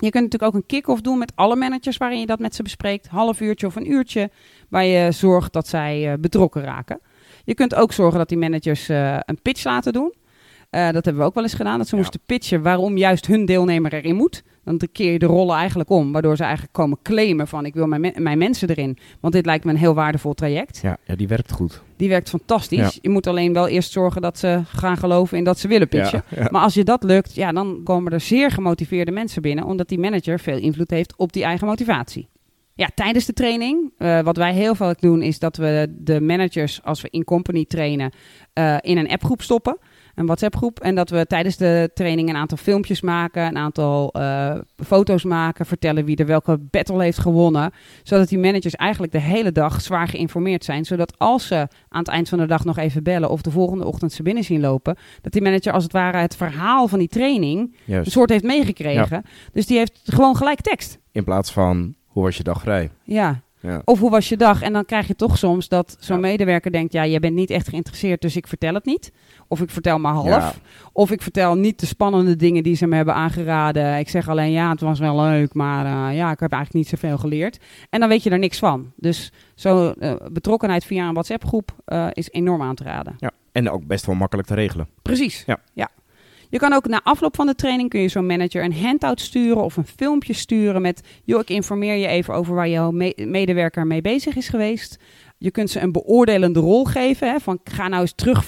Je 0.00 0.10
kunt 0.10 0.24
natuurlijk 0.24 0.54
ook 0.54 0.54
een 0.54 0.66
kick-off 0.66 1.00
doen 1.00 1.18
met 1.18 1.32
alle 1.34 1.56
managers 1.56 1.96
waarin 1.96 2.20
je 2.20 2.26
dat 2.26 2.38
met 2.38 2.54
ze 2.54 2.62
bespreekt. 2.62 3.08
Half 3.08 3.40
uurtje 3.40 3.66
of 3.66 3.76
een 3.76 3.90
uurtje 3.90 4.30
waar 4.68 4.84
je 4.84 5.12
zorgt 5.12 5.52
dat 5.52 5.68
zij 5.68 6.12
eh, 6.12 6.18
betrokken 6.18 6.62
raken. 6.62 7.00
Je 7.44 7.54
kunt 7.54 7.74
ook 7.74 7.92
zorgen 7.92 8.18
dat 8.18 8.28
die 8.28 8.38
managers 8.38 8.88
eh, 8.88 9.16
een 9.20 9.42
pitch 9.42 9.64
laten 9.64 9.92
doen. 9.92 10.14
Eh, 10.70 10.90
dat 10.90 11.04
hebben 11.04 11.22
we 11.22 11.28
ook 11.28 11.34
wel 11.34 11.42
eens 11.42 11.54
gedaan. 11.54 11.78
Dat 11.78 11.88
ze 11.88 11.94
Ja. 11.96 12.00
moesten 12.00 12.20
pitchen 12.26 12.62
waarom 12.62 12.96
juist 12.96 13.26
hun 13.26 13.44
deelnemer 13.44 13.94
erin 13.94 14.16
moet. 14.16 14.42
Dan 14.64 14.80
keer 14.92 15.12
je 15.12 15.18
de 15.18 15.26
rollen 15.26 15.56
eigenlijk 15.56 15.90
om. 15.90 16.12
Waardoor 16.12 16.36
ze 16.36 16.42
eigenlijk 16.42 16.72
komen 16.72 16.98
claimen 17.02 17.48
van 17.48 17.64
ik 17.66 17.74
wil 17.74 17.86
mijn, 17.86 18.00
me- 18.00 18.12
mijn 18.16 18.38
mensen 18.38 18.68
erin. 18.70 18.98
Want 19.20 19.34
dit 19.34 19.46
lijkt 19.46 19.64
me 19.64 19.70
een 19.70 19.76
heel 19.76 19.94
waardevol 19.94 20.34
traject. 20.34 20.78
Ja, 20.82 20.96
ja 21.04 21.16
die 21.16 21.28
werkt 21.28 21.52
goed. 21.52 21.82
Die 21.96 22.08
werkt 22.08 22.28
fantastisch. 22.28 22.78
Ja. 22.78 22.90
Je 23.00 23.08
moet 23.08 23.26
alleen 23.26 23.52
wel 23.52 23.68
eerst 23.68 23.92
zorgen 23.92 24.22
dat 24.22 24.38
ze 24.38 24.60
gaan 24.64 24.96
geloven 24.96 25.38
in 25.38 25.44
dat 25.44 25.58
ze 25.58 25.68
willen 25.68 25.88
pitchen. 25.88 26.22
Ja. 26.36 26.48
Maar 26.50 26.62
als 26.62 26.74
je 26.74 26.84
dat 26.84 27.02
lukt, 27.02 27.34
ja, 27.34 27.52
dan 27.52 27.80
komen 27.84 28.12
er 28.12 28.20
zeer 28.20 28.50
gemotiveerde 28.50 29.10
mensen 29.10 29.42
binnen, 29.42 29.64
omdat 29.64 29.88
die 29.88 29.98
manager 29.98 30.40
veel 30.40 30.58
invloed 30.58 30.90
heeft 30.90 31.16
op 31.16 31.32
die 31.32 31.42
eigen 31.44 31.66
motivatie. 31.66 32.28
Ja, 32.74 32.88
tijdens 32.94 33.24
de 33.24 33.32
training, 33.32 33.92
eh, 33.98 34.20
wat 34.20 34.36
wij 34.36 34.52
heel 34.52 34.74
vaak 34.74 35.00
doen, 35.00 35.22
is 35.22 35.38
dat 35.38 35.56
we 35.56 35.94
de 35.98 36.20
managers, 36.20 36.80
als 36.82 37.00
we 37.00 37.08
in 37.10 37.24
company 37.24 37.64
trainen, 37.64 38.12
eh, 38.52 38.76
in 38.80 38.96
een 38.98 39.08
appgroep 39.08 39.42
stoppen. 39.42 39.78
Een 40.18 40.26
WhatsApp-groep. 40.26 40.80
En 40.80 40.94
dat 40.94 41.10
we 41.10 41.26
tijdens 41.26 41.56
de 41.56 41.90
training 41.94 42.28
een 42.28 42.36
aantal 42.36 42.56
filmpjes 42.56 43.00
maken, 43.00 43.46
een 43.46 43.56
aantal 43.56 44.12
eh, 44.12 44.54
foto's 44.84 45.24
maken, 45.24 45.66
vertellen 45.66 46.04
wie 46.04 46.16
er 46.16 46.26
welke 46.26 46.58
battle 46.70 47.02
heeft 47.02 47.18
gewonnen. 47.18 47.72
Zodat 48.02 48.28
die 48.28 48.38
managers 48.38 48.74
eigenlijk 48.74 49.12
de 49.12 49.20
hele 49.20 49.52
dag 49.52 49.80
zwaar 49.80 50.08
geïnformeerd 50.08 50.64
zijn. 50.64 50.84
Zodat 50.84 51.18
als 51.18 51.46
ze 51.46 51.68
aan 51.88 51.98
het 51.98 52.08
eind 52.08 52.28
van 52.28 52.38
de 52.38 52.46
dag 52.46 52.64
nog 52.64 52.76
even 52.78 53.02
bellen 53.02 53.30
of 53.30 53.42
de 53.42 53.50
volgende 53.50 53.84
ochtend 53.84 54.12
ze 54.12 54.22
binnen 54.22 54.44
zien 54.44 54.60
lopen, 54.60 54.96
dat 55.20 55.32
die 55.32 55.42
manager 55.42 55.72
als 55.72 55.82
het 55.82 55.92
ware 55.92 56.18
het 56.18 56.36
verhaal 56.36 56.88
van 56.88 56.98
die 56.98 57.08
training 57.08 57.76
een 57.86 58.04
soort 58.06 58.30
heeft 58.30 58.44
meegekregen. 58.44 59.22
Dus 59.52 59.66
die 59.66 59.78
heeft 59.78 60.00
gewoon 60.04 60.36
gelijk 60.36 60.60
tekst. 60.60 60.98
In 61.12 61.24
plaats 61.24 61.52
van, 61.52 61.94
hoe 62.06 62.22
was 62.22 62.36
je 62.36 62.42
dag 62.42 62.60
vrij? 62.60 62.90
Ja. 63.02 63.42
Ja. 63.60 63.82
Of 63.84 63.98
hoe 63.98 64.10
was 64.10 64.28
je 64.28 64.36
dag? 64.36 64.62
En 64.62 64.72
dan 64.72 64.84
krijg 64.84 65.06
je 65.06 65.16
toch 65.16 65.38
soms 65.38 65.68
dat 65.68 65.96
zo'n 66.00 66.16
Ja. 66.16 66.22
medewerker 66.22 66.72
denkt: 66.72 66.92
ja, 66.92 67.02
je 67.02 67.20
bent 67.20 67.34
niet 67.34 67.50
echt 67.50 67.68
geïnteresseerd, 67.68 68.20
dus 68.20 68.36
ik 68.36 68.46
vertel 68.46 68.74
het 68.74 68.84
niet. 68.84 69.12
Of 69.48 69.60
ik 69.60 69.70
vertel 69.70 69.98
maar 69.98 70.12
half. 70.12 70.26
Ja. 70.26 70.52
Of 70.92 71.10
ik 71.10 71.22
vertel 71.22 71.54
niet 71.54 71.80
de 71.80 71.86
spannende 71.86 72.36
dingen 72.36 72.62
die 72.62 72.74
ze 72.76 72.86
me 72.86 72.96
hebben 72.96 73.14
aangeraden. 73.14 73.98
Ik 73.98 74.08
zeg 74.08 74.28
alleen: 74.28 74.50
ja, 74.50 74.70
het 74.70 74.80
was 74.80 74.98
wel 74.98 75.20
leuk, 75.20 75.54
maar 75.54 75.84
eh, 76.10 76.16
ja, 76.16 76.30
ik 76.30 76.40
heb 76.40 76.52
eigenlijk 76.52 76.72
niet 76.72 76.88
zoveel 77.00 77.18
geleerd. 77.18 77.58
En 77.90 78.00
dan 78.00 78.08
weet 78.08 78.22
je 78.22 78.30
er 78.30 78.38
niks 78.38 78.58
van. 78.58 78.92
Dus 78.96 79.32
zo 79.54 79.90
eh, 79.90 80.14
betrokkenheid 80.32 80.84
via 80.84 81.06
een 81.06 81.12
WhatsApp-groep 81.12 81.74
eh, 81.84 82.06
is 82.12 82.30
enorm 82.30 82.62
aan 82.62 82.74
te 82.74 82.84
raden. 82.84 83.14
ja. 83.18 83.30
En 83.52 83.70
ook 83.70 83.86
best 83.86 84.06
wel 84.06 84.14
makkelijk 84.14 84.48
te 84.48 84.54
regelen. 84.54 84.88
Precies. 85.02 85.42
Ja. 85.46 85.58
ja. 85.72 85.88
Je 86.50 86.58
kan 86.58 86.72
ook 86.72 86.86
na 86.86 87.00
afloop 87.02 87.36
van 87.36 87.46
de 87.46 87.54
training 87.54 87.88
kun 87.88 88.00
je 88.00 88.08
zo'n 88.08 88.26
manager 88.26 88.64
een 88.64 88.74
handout 88.74 89.20
sturen 89.20 89.62
of 89.62 89.76
een 89.76 89.86
filmpje 89.86 90.32
sturen 90.32 90.82
met, 90.82 91.00
joh, 91.24 91.40
ik 91.40 91.50
informeer 91.50 91.94
je 91.94 92.06
even 92.06 92.34
over 92.34 92.54
waar 92.54 92.68
jouw 92.68 92.90
me- 92.90 93.14
medewerker 93.16 93.86
mee 93.86 94.00
bezig 94.00 94.36
is 94.36 94.48
geweest. 94.48 94.98
Je 95.38 95.50
kunt 95.50 95.70
ze 95.70 95.80
een 95.80 95.92
beoordelende 95.92 96.60
rol 96.60 96.84
geven, 96.84 97.30
hè, 97.30 97.38
van 97.38 97.60
ga 97.64 97.88
nou 97.88 98.00
eens 98.00 98.12
terug 98.14 98.44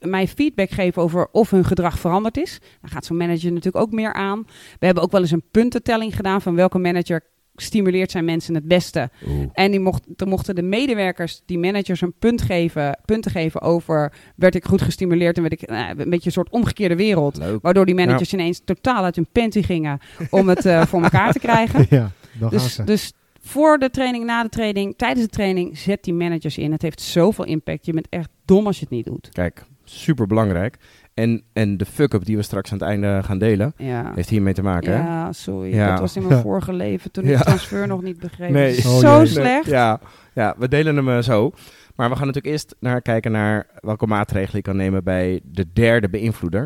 mij 0.00 0.28
feedback 0.28 0.70
geven 0.70 1.02
over 1.02 1.28
of 1.32 1.50
hun 1.50 1.64
gedrag 1.64 1.98
veranderd 1.98 2.36
is. 2.36 2.58
Dan 2.80 2.90
gaat 2.90 3.04
zo'n 3.04 3.16
manager 3.16 3.52
natuurlijk 3.52 3.84
ook 3.84 3.92
meer 3.92 4.12
aan. 4.12 4.44
We 4.78 4.86
hebben 4.86 5.02
ook 5.02 5.12
wel 5.12 5.20
eens 5.20 5.30
een 5.30 5.48
puntentelling 5.50 6.16
gedaan 6.16 6.42
van 6.42 6.54
welke 6.54 6.78
manager 6.78 7.22
stimuleert 7.60 8.10
zijn 8.10 8.24
mensen 8.24 8.54
het 8.54 8.64
beste. 8.68 9.10
En 9.52 9.70
die 9.70 9.80
mocht, 9.80 10.02
dan 10.06 10.28
mochten 10.28 10.54
de 10.54 10.62
medewerkers, 10.62 11.42
die 11.46 11.58
managers, 11.58 12.00
een 12.00 12.14
punt 12.18 12.42
geven, 12.42 12.98
punten 13.04 13.30
geven 13.30 13.60
over... 13.60 14.12
werd 14.36 14.54
ik 14.54 14.64
goed 14.64 14.82
gestimuleerd 14.82 15.36
en 15.36 15.42
werd 15.42 15.62
ik 15.62 15.68
nou, 15.68 15.88
een 15.88 16.10
beetje 16.10 16.26
een 16.26 16.32
soort 16.32 16.50
omgekeerde 16.50 16.96
wereld. 16.96 17.36
Leuk. 17.36 17.62
Waardoor 17.62 17.86
die 17.86 17.94
managers 17.94 18.32
ineens 18.32 18.60
totaal 18.64 19.04
uit 19.04 19.16
hun 19.16 19.28
panty 19.32 19.62
gingen 19.62 19.98
om 20.30 20.48
het 20.48 20.64
eh, 20.66 20.86
voor 20.86 21.02
elkaar 21.02 21.32
te 21.32 21.38
krijgen. 21.38 21.86
ja, 21.90 22.10
dan 22.32 22.50
gaan 22.50 22.58
Dus, 22.58 22.74
ze. 22.74 22.84
dus 22.84 23.12
Voor 23.40 23.78
de 23.78 23.90
training, 23.90 24.24
na 24.24 24.42
de 24.42 24.48
training, 24.48 24.94
tijdens 24.96 25.24
de 25.24 25.30
training, 25.30 25.78
zet 25.78 26.04
die 26.04 26.14
managers 26.14 26.58
in. 26.58 26.72
Het 26.72 26.82
heeft 26.82 27.00
zoveel 27.00 27.44
impact. 27.44 27.86
Je 27.86 27.92
bent 27.92 28.06
echt 28.10 28.28
dom 28.44 28.66
als 28.66 28.76
je 28.76 28.82
het 28.82 28.90
niet 28.90 29.04
doet. 29.04 29.28
Kijk, 29.32 29.64
super 29.84 30.26
belangrijk. 30.26 30.76
En, 31.18 31.42
en 31.52 31.76
de 31.76 31.84
fuck-up 31.84 32.24
die 32.24 32.36
we 32.36 32.42
straks 32.42 32.72
aan 32.72 32.78
het 32.78 32.86
einde 32.88 33.20
gaan 33.24 33.38
delen, 33.38 33.72
Ja. 33.76 34.12
heeft 34.14 34.28
hiermee 34.28 34.54
te 34.54 34.62
maken. 34.62 34.92
hè? 34.92 34.98
Ja, 34.98 35.32
sorry. 35.32 35.74
Ja. 35.74 35.90
Dat 35.90 36.00
was 36.00 36.16
in 36.16 36.26
mijn 36.26 36.40
vorige 36.40 36.72
leven 36.72 37.10
toen 37.10 37.24
ik 37.24 37.30
Ja. 37.30 37.40
transfer 37.40 37.86
nog 37.86 38.02
niet 38.02 38.18
begreep. 38.18 38.50
Nee. 38.50 38.76
Oh, 38.76 38.98
zo 38.98 39.24
slecht. 39.24 39.66
Ja, 39.66 40.00
ja, 40.34 40.54
we 40.58 40.68
delen 40.68 40.96
hem 40.96 41.08
eh, 41.08 41.18
zo. 41.18 41.50
Maar 41.96 42.08
we 42.10 42.16
gaan 42.16 42.26
natuurlijk 42.26 42.54
eerst 42.54 42.74
naar 42.80 43.02
kijken 43.02 43.32
naar 43.32 43.66
welke 43.80 44.06
maatregelen 44.06 44.56
je 44.56 44.62
kan 44.62 44.76
nemen 44.76 45.04
bij 45.04 45.40
de 45.44 45.66
derde 45.72 46.08
beïnvloeder. 46.08 46.62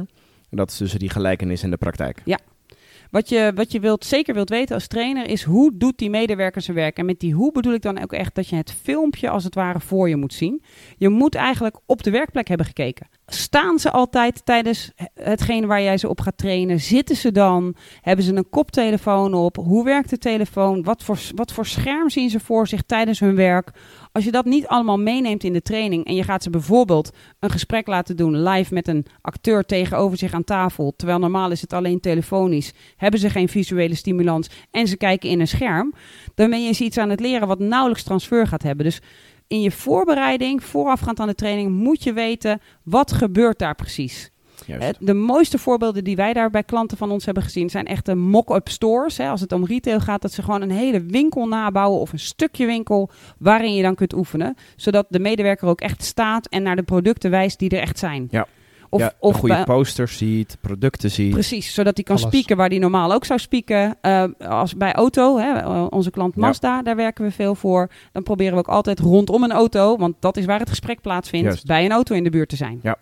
En 0.51 0.57
dat 0.57 0.71
is 0.71 0.77
dus 0.77 0.93
die 0.93 1.11
gelijkenis 1.11 1.63
in 1.63 1.71
de 1.71 1.77
praktijk. 1.77 2.23
Wat 3.13 3.29
je, 3.29 3.53
wat 3.55 3.73
je 3.73 3.81
wilt, 3.81 4.05
zeker 4.05 4.35
wilt 4.35 4.49
weten 4.49 4.75
als 4.75 4.87
trainer 4.87 5.29
is 5.29 5.43
hoe 5.43 5.77
doet 5.77 5.99
die 5.99 6.11
medewerker 6.11 6.63
zijn 6.63 6.77
werk. 6.77 6.97
En 6.99 7.07
met 7.07 7.21
die 7.21 7.35
hoe 7.35 7.53
bedoel 7.53 7.73
ik 7.73 7.83
dan 7.83 8.03
ook 8.03 8.13
echt 8.13 8.35
dat 8.35 8.49
je 8.49 8.57
het 8.57 8.73
filmpje 8.83 9.31
als 9.31 9.45
het 9.45 9.55
ware 9.55 9.81
voor 9.81 10.09
je 10.09 10.17
moet 10.17 10.35
zien. 10.35 10.63
Je 10.97 11.09
moet 11.09 11.35
eigenlijk 11.35 11.79
op 11.87 12.03
de 12.03 12.11
werkplek 12.11 12.49
hebben 12.49 12.67
gekeken. 12.67 13.09
Staan 13.27 13.79
ze 13.79 13.91
altijd 13.91 14.45
tijdens 14.45 14.93
hetgeen 15.15 15.67
waar 15.67 15.83
jij 15.83 15.99
ze 15.99 16.09
op 16.09 16.21
gaat 16.21 16.37
trainen? 16.37 16.81
Zitten 16.81 17.17
ze 17.17 17.33
dan? 17.33 17.75
Hebben 18.01 18.25
ze 18.25 18.35
een 18.35 18.49
koptelefoon 18.51 19.35
op? 19.35 19.57
Hoe 19.57 19.85
werkt 19.85 20.11
de 20.11 20.19
telefoon? 20.19 20.83
Wat 20.83 21.03
voor, 21.03 21.19
wat 21.35 21.53
voor 21.53 21.67
scherm 21.67 22.11
zien 22.11 22.31
ze 22.31 22.41
voor 22.41 22.69
zich 22.69 22.83
tijdens 22.83 23.21
hun 23.21 23.35
werk? 23.35 23.71
Als 24.13 24.25
je 24.25 24.31
dat 24.31 24.45
niet 24.45 24.67
allemaal 24.67 24.99
meeneemt 24.99 25.45
in 25.45 25.53
de 25.53 25.63
training 25.63 26.05
en 26.05 26.15
je 26.15 26.23
gaat 26.23 26.43
ze 26.43 26.51
bijvoorbeeld 26.51 27.11
een 27.39 27.51
gesprek 27.51 27.87
laten 27.87 28.17
doen 28.17 28.43
live 28.43 28.75
met 28.75 28.89
een 28.89 29.07
acteur 29.21 29.65
tegenover 29.65 30.19
zich 30.19 30.33
aan 30.33 30.45
tafel, 30.45 30.93
terwijl 30.97 31.19
normaal 31.19 31.51
is 31.51 31.61
het 31.61 31.73
alleen 31.73 32.01
telefonisch, 32.01 32.73
hebben 32.97 33.21
ze 33.21 33.31
geen 33.31 33.49
visuele 33.49 33.95
stimulans 33.95 34.49
en 34.71 34.87
ze 34.87 34.97
kijken 34.97 35.29
in 35.29 35.41
een 35.41 35.49
scherm, 35.49 35.93
dan 36.35 36.51
ben 36.51 36.61
je 36.61 36.67
eens 36.67 36.81
iets 36.81 36.99
aan 36.99 37.11
het 37.11 37.21
leren 37.21 37.49
wat 37.49 37.59
nauwelijks 37.59 38.03
transfer 38.03 38.47
gaat 38.47 38.63
hebben. 38.63 38.85
Dus 38.85 39.01
in 39.47 39.61
je 39.61 39.71
voorbereiding, 39.71 40.65
voorafgaand 40.65 41.21
aan 41.21 41.27
de 41.27 41.35
training, 41.35 41.71
moet 41.71 42.03
je 42.03 42.13
weten 42.13 42.61
wat 42.83 43.13
gebeurt 43.13 43.59
daar 43.59 43.75
precies. 43.75 44.32
Juist. 44.67 44.85
Hè, 44.99 45.07
De 45.07 45.15
mooiste 45.15 45.59
voorbeelden 45.59 46.05
die 46.05 46.17
wij 46.17 46.33
daar 46.33 46.51
bij 46.51 46.63
klanten 46.63 46.97
van 46.97 47.11
ons 47.11 47.25
hebben 47.25 47.43
gezien 47.43 47.71
zijn 47.71 47.87
echte 47.87 48.15
mock-up 48.15 48.69
stores. 48.69 49.17
Hè, 49.19 49.29
als 49.29 49.41
het 49.41 49.53
om 49.53 49.67
retail 49.67 50.01
gaat, 50.01 50.23
dat 50.23 50.33
ze 50.33 50.43
gewoon 50.43 50.63
een 50.63 50.71
hele 50.71 51.03
winkel 51.03 51.47
nabouwen 51.49 52.01
of 52.01 52.13
een 52.13 52.19
stukje 52.19 52.67
winkel 52.67 53.11
waarin 53.39 53.75
je 53.75 53.83
dan 53.83 53.95
kunt 53.95 54.15
oefenen. 54.15 54.57
Zodat 54.77 55.07
de 55.09 55.19
medewerker 55.19 55.69
ook 55.69 55.81
echt 55.81 56.05
staat 56.05 56.47
en 56.47 56.63
naar 56.63 56.77
de 56.77 56.83
producten 56.83 57.31
wijst 57.31 57.59
die 57.59 57.71
er 57.71 57.81
echt 57.81 57.99
zijn. 57.99 58.29
Ja. 58.31 58.47
Of, 58.89 59.01
ja, 59.01 59.13
of 59.19 59.37
goede 59.37 59.63
posters 59.65 60.17
ziet, 60.17 60.57
producten 60.61 61.11
ziet. 61.11 61.31
Precies, 61.31 61.75
zodat 61.75 61.95
hij 61.95 62.05
kan 62.05 62.17
Alles. 62.17 62.29
spieken 62.29 62.57
waar 62.57 62.69
hij 62.69 62.79
normaal 62.79 63.13
ook 63.13 63.25
zou 63.25 63.39
spieken. 63.39 63.97
Eh, 64.01 64.25
als 64.39 64.77
bij 64.77 64.93
auto, 64.93 65.39
hè, 65.39 65.53
eh, 65.59 65.87
onze 65.91 66.11
klant 66.11 66.35
Ja. 66.35 66.41
Mazda, 66.41 66.83
daar 66.83 66.97
werken 66.97 67.25
we 67.25 67.31
veel 67.31 67.55
voor. 67.55 67.91
Dan 68.13 68.23
proberen 68.23 68.53
we 68.53 68.59
ook 68.59 68.69
altijd 68.69 68.99
rondom 68.99 69.43
een 69.43 69.53
auto, 69.53 69.97
want 69.97 70.15
dat 70.21 70.37
is 70.37 70.45
waar 70.45 70.59
het 70.59 70.69
gesprek 70.69 71.01
plaatsvindt, 71.01 71.47
Juist. 71.47 71.67
bij 71.67 71.85
een 71.85 71.93
auto 71.93 72.15
in 72.15 72.25
de 72.25 72.31
buurt 72.31 72.49
te 72.49 72.57
zijn. 72.57 72.79
Ja, 72.83 72.97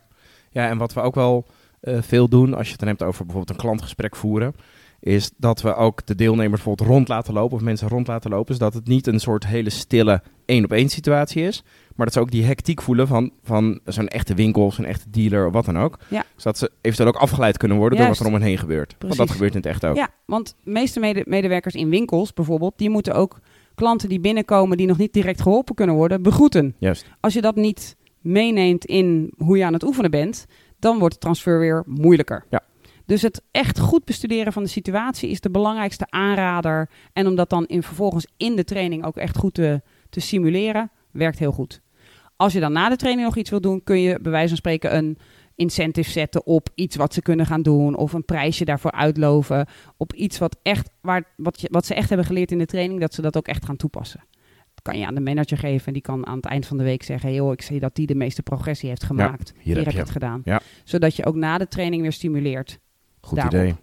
en 0.52 0.78
wat 0.78 0.92
we 0.92 1.00
ook 1.00 1.14
wel 1.14 1.46
eh, 1.80 1.96
veel 2.00 2.28
doen, 2.28 2.54
als 2.54 2.64
je 2.64 2.70
het 2.70 2.80
dan 2.80 2.88
hebt 2.88 3.02
over 3.02 3.24
bijvoorbeeld 3.24 3.56
een 3.58 3.64
klantgesprek 3.64 4.16
voeren, 4.16 4.54
is 5.00 5.30
dat 5.36 5.62
we 5.62 5.74
ook 5.74 6.06
de 6.06 6.14
deelnemers 6.14 6.62
bijvoorbeeld 6.62 6.88
rond 6.88 7.08
laten 7.08 7.34
lopen 7.34 7.56
of 7.56 7.62
mensen 7.62 7.88
rond 7.88 8.06
laten 8.06 8.30
lopen, 8.30 8.54
zodat 8.54 8.74
het 8.74 8.86
niet 8.86 9.06
een 9.06 9.20
soort 9.20 9.46
hele 9.46 9.70
stille 9.70 10.22
één 10.44 10.64
op 10.64 10.72
één 10.72 10.88
situatie 10.88 11.42
is, 11.42 11.62
maar 11.96 12.06
dat 12.06 12.14
ze 12.14 12.20
ook 12.20 12.30
die 12.30 12.44
hectiek 12.44 12.82
voelen 12.82 13.06
van, 13.06 13.30
van 13.42 13.80
zo'n 13.84 14.08
echte 14.08 14.34
winkel 14.34 14.64
of 14.64 14.74
zo'n 14.74 14.84
echte 14.84 15.10
dealer 15.10 15.46
of 15.46 15.52
wat 15.52 15.64
dan 15.64 15.78
ook. 15.78 15.98
Ja. 16.08 16.24
Zodat 16.36 16.58
ze 16.58 16.70
eventueel 16.80 17.08
ook 17.08 17.20
afgeleid 17.20 17.56
kunnen 17.56 17.76
worden 17.76 17.98
door 17.98 18.08
wat 18.08 18.18
er 18.18 18.26
om 18.26 18.32
hen 18.32 18.42
heen 18.42 18.58
gebeurt. 18.58 18.88
Want 18.88 18.98
Precies. 18.98 19.18
dat 19.18 19.30
gebeurt 19.30 19.50
in 19.54 19.56
het 19.60 19.66
echt 19.66 19.84
ook. 19.84 19.96
Ja, 19.96 20.08
want 20.24 20.54
de 20.64 20.70
meeste 20.70 21.00
mede- 21.00 21.24
medewerkers 21.26 21.74
in 21.74 21.88
winkels 21.88 22.32
bijvoorbeeld, 22.32 22.72
die 22.76 22.90
moeten 22.90 23.14
ook 23.14 23.38
klanten 23.74 24.08
die 24.08 24.20
binnenkomen 24.20 24.76
die 24.76 24.86
nog 24.86 24.98
niet 24.98 25.12
direct 25.12 25.40
geholpen 25.42 25.74
kunnen 25.74 25.94
worden, 25.94 26.22
begroeten. 26.22 26.74
Juist. 26.78 27.06
Als 27.20 27.34
je 27.34 27.40
dat 27.40 27.56
niet 27.56 27.96
meeneemt 28.20 28.84
in 28.84 29.32
hoe 29.36 29.56
je 29.56 29.64
aan 29.64 29.72
het 29.72 29.84
oefenen 29.84 30.10
bent, 30.10 30.46
dan 30.78 30.98
wordt 30.98 31.14
de 31.14 31.20
transfer 31.20 31.58
weer 31.58 31.82
moeilijker. 31.86 32.44
Ja. 32.50 32.62
Dus 33.06 33.22
het 33.22 33.42
echt 33.50 33.78
goed 33.78 34.04
bestuderen 34.04 34.52
van 34.52 34.62
de 34.62 34.68
situatie 34.68 35.30
is 35.30 35.40
de 35.40 35.50
belangrijkste 35.50 36.06
aanrader. 36.08 36.90
En 37.12 37.26
om 37.26 37.34
dat 37.34 37.50
dan 37.50 37.66
in, 37.66 37.82
vervolgens 37.82 38.26
in 38.36 38.56
de 38.56 38.64
training 38.64 39.04
ook 39.04 39.16
echt 39.16 39.36
goed 39.36 39.54
te, 39.54 39.82
te 40.08 40.20
simuleren, 40.20 40.90
werkt 41.10 41.38
heel 41.38 41.52
goed. 41.52 41.80
Als 42.36 42.52
je 42.52 42.60
dan 42.60 42.72
na 42.72 42.88
de 42.88 42.96
training 42.96 43.26
nog 43.26 43.36
iets 43.36 43.50
wil 43.50 43.60
doen, 43.60 43.82
kun 43.84 44.00
je 44.00 44.18
bij 44.20 44.30
wijze 44.30 44.48
van 44.48 44.56
spreken 44.56 44.96
een 44.96 45.18
incentive 45.54 46.10
zetten 46.10 46.46
op 46.46 46.68
iets 46.74 46.96
wat 46.96 47.14
ze 47.14 47.22
kunnen 47.22 47.46
gaan 47.46 47.62
doen. 47.62 47.96
Of 47.96 48.12
een 48.12 48.24
prijsje 48.24 48.64
daarvoor 48.64 48.92
uitloven. 48.92 49.66
Op 49.96 50.12
iets 50.12 50.38
wat, 50.38 50.56
echt, 50.62 50.90
waar, 51.00 51.24
wat, 51.36 51.60
je, 51.60 51.68
wat 51.70 51.86
ze 51.86 51.94
echt 51.94 52.08
hebben 52.08 52.26
geleerd 52.26 52.52
in 52.52 52.58
de 52.58 52.66
training, 52.66 53.00
dat 53.00 53.14
ze 53.14 53.22
dat 53.22 53.36
ook 53.36 53.46
echt 53.46 53.64
gaan 53.64 53.76
toepassen. 53.76 54.24
Kan 54.82 54.98
je 54.98 55.06
aan 55.06 55.14
de 55.14 55.20
manager 55.20 55.58
geven 55.58 55.86
en 55.86 55.92
die 55.92 56.02
kan 56.02 56.26
aan 56.26 56.36
het 56.36 56.44
eind 56.46 56.66
van 56.66 56.76
de 56.76 56.82
week 56.84 57.02
zeggen: 57.02 57.28
hey, 57.28 57.38
joh, 57.38 57.52
ik 57.52 57.62
zie 57.62 57.80
dat 57.80 57.94
die 57.94 58.06
de 58.06 58.14
meeste 58.14 58.42
progressie 58.42 58.88
heeft 58.88 59.04
gemaakt. 59.04 59.52
hier 59.56 59.74
hier 59.74 59.84
heb 59.84 59.92
je 59.92 59.98
het 59.98 60.10
gedaan. 60.10 60.40
Ja. 60.44 60.60
Zodat 60.84 61.16
je 61.16 61.24
ook 61.26 61.34
na 61.34 61.58
de 61.58 61.68
training 61.68 62.02
weer 62.02 62.12
stimuleert. 62.12 62.78
Goed 63.20 63.36
Daarop. 63.36 63.54
idee. 63.54 63.74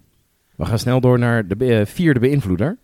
We 0.55 0.65
gaan 0.65 0.79
snel 0.79 0.99
door 1.01 1.19
naar 1.19 1.47
de 1.47 1.55
be- 1.55 1.79
eh, 1.79 1.85
vierde 1.85 2.19
beïnvloeder. 2.19 2.77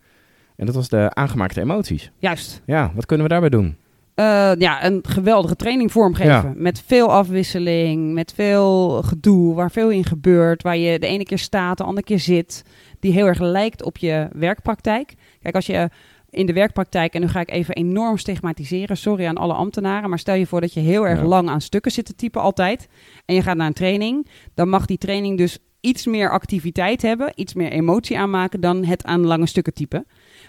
En 0.56 0.66
dat 0.66 0.74
was 0.74 0.88
de 0.88 1.14
aangemaakte 1.14 1.60
emoties. 1.60 2.10
Juist. 2.18 2.62
Ja, 2.66 2.92
wat 2.94 3.06
kunnen 3.06 3.26
we 3.26 3.32
daarbij 3.32 3.50
doen? 3.50 3.76
Eh, 4.14 4.52
ja, 4.58 4.84
een 4.84 5.00
geweldige 5.02 5.56
training 5.56 5.92
vormgeven. 5.92 6.30
Ja. 6.32 6.52
Met 6.56 6.82
veel 6.86 7.12
afwisseling, 7.12 8.12
met 8.12 8.32
veel 8.34 9.02
gedoe, 9.02 9.54
waar 9.54 9.70
veel 9.70 9.90
in 9.90 10.04
gebeurt. 10.04 10.62
Waar 10.62 10.76
je 10.76 10.98
de 10.98 11.06
ene 11.06 11.24
keer 11.24 11.38
staat, 11.38 11.78
de 11.78 11.84
andere 11.84 12.06
keer 12.06 12.18
zit. 12.18 12.62
Die 13.00 13.12
heel 13.12 13.26
erg 13.26 13.38
lijkt 13.40 13.82
op 13.82 13.96
je 13.96 14.28
werkpraktijk. 14.32 15.14
Kijk, 15.42 15.54
als 15.54 15.66
je 15.66 15.88
in 16.34 16.46
de 16.46 16.52
werkpraktijk, 16.52 17.14
en 17.14 17.20
nu 17.20 17.28
ga 17.28 17.40
ik 17.40 17.50
even 17.50 17.74
enorm 17.74 18.16
stigmatiseren, 18.18 18.96
sorry 18.96 19.26
aan 19.26 19.36
alle 19.36 19.54
ambtenaren, 19.54 20.08
maar 20.08 20.18
stel 20.18 20.34
je 20.34 20.46
voor 20.46 20.60
dat 20.60 20.72
je 20.74 20.80
heel 20.80 21.06
erg 21.06 21.20
Ja. 21.20 21.26
lang 21.26 21.48
aan 21.48 21.60
stukken 21.60 21.92
zit 21.92 22.04
te 22.04 22.14
typen 22.14 22.40
altijd. 22.40 22.88
En 23.24 23.34
je 23.34 23.42
gaat 23.42 23.56
naar 23.56 23.66
een 23.66 23.72
training, 23.72 24.26
dan 24.54 24.68
mag 24.68 24.86
die 24.86 24.98
training 24.98 25.38
dus 25.38 25.58
iets 25.80 26.06
meer 26.06 26.30
activiteit 26.30 27.02
hebben, 27.02 27.32
iets 27.34 27.54
meer 27.54 27.70
emotie 27.70 28.18
aanmaken 28.18 28.60
dan 28.60 28.84
het 28.84 29.04
aan 29.04 29.26
lange 29.26 29.46
stukken 29.46 29.74
typen. 29.74 30.06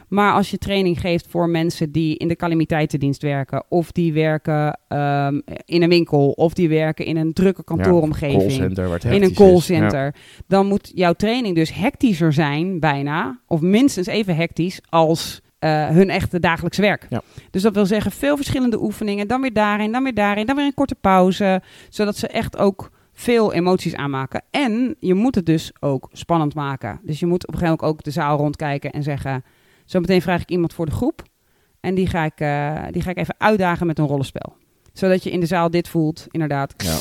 Maar 0.07 0.33
als 0.33 0.49
je 0.51 0.57
training 0.57 0.99
geeft 0.99 1.27
voor 1.29 1.49
mensen 1.49 1.91
die 1.91 2.17
in 2.17 2.27
de 2.27 2.35
calamiteitendienst 2.35 3.21
werken, 3.21 3.63
of 3.69 3.91
die 3.91 4.13
werken 4.13 4.79
ehm, 4.87 5.39
in 5.65 5.81
een 5.83 5.89
winkel, 5.89 6.29
of 6.31 6.53
die 6.53 6.69
werken 6.69 7.05
in 7.05 7.17
een 7.17 7.33
drukke 7.33 7.63
kantooromgeving, 7.63 8.41
in 9.15 9.23
een 9.23 9.33
callcenter, 9.33 10.15
dan 10.47 10.65
moet 10.67 10.91
jouw 10.95 11.13
training 11.13 11.55
dus 11.55 11.73
hectischer 11.73 12.33
zijn, 12.33 12.79
bijna, 12.79 13.39
of 13.47 13.61
minstens 13.61 14.07
even 14.07 14.35
hectisch 14.35 14.79
als 14.89 15.41
eh, 15.65 15.87
hun 15.87 16.09
echte 16.09 16.39
dagelijks 16.39 16.77
werk. 16.77 17.05
Ja. 17.09 17.21
Dus 17.51 17.61
dat 17.61 17.73
wil 17.73 17.85
zeggen 17.85 18.11
veel 18.11 18.35
verschillende 18.35 18.81
oefeningen, 18.81 19.27
dan 19.27 19.41
weer 19.41 19.53
daarin, 19.53 19.91
dan 19.91 20.03
weer 20.03 20.13
daarin, 20.13 20.45
dan 20.45 20.55
weer 20.55 20.65
een 20.65 20.73
korte 20.73 20.95
pauze, 20.95 21.61
zodat 21.89 22.17
ze 22.17 22.27
echt 22.27 22.57
ook 22.57 22.91
veel 23.13 23.53
emoties 23.53 23.95
aanmaken. 23.95 24.41
En 24.51 24.95
je 24.99 25.13
moet 25.13 25.35
het 25.35 25.45
dus 25.45 25.71
ook 25.79 26.09
spannend 26.11 26.55
maken. 26.55 26.99
Dus 27.03 27.19
je 27.19 27.25
moet 27.25 27.47
op 27.47 27.53
een 27.53 27.59
gegeven 27.59 27.77
moment 27.81 27.97
ook 27.97 28.03
de 28.03 28.11
zaal 28.11 28.37
rondkijken 28.37 28.91
en 28.91 29.03
zeggen... 29.03 29.43
Zometeen 29.85 30.21
vraag 30.21 30.41
ik 30.41 30.49
iemand 30.49 30.73
voor 30.73 30.85
de 30.85 30.91
groep. 30.91 31.23
En 31.79 31.95
die 31.95 32.07
ga 32.07 32.23
ik, 32.23 32.39
eh, 32.39 32.83
die 32.91 33.01
ga 33.01 33.09
ik 33.09 33.17
even 33.17 33.35
uitdagen 33.37 33.87
met 33.87 33.99
een 33.99 34.07
rollenspel. 34.07 34.55
Zodat 34.93 35.23
je 35.23 35.31
in 35.31 35.39
de 35.39 35.45
zaal 35.45 35.69
dit 35.69 35.87
voelt, 35.87 36.27
inderdaad. 36.31 36.73
Ja. 36.77 36.97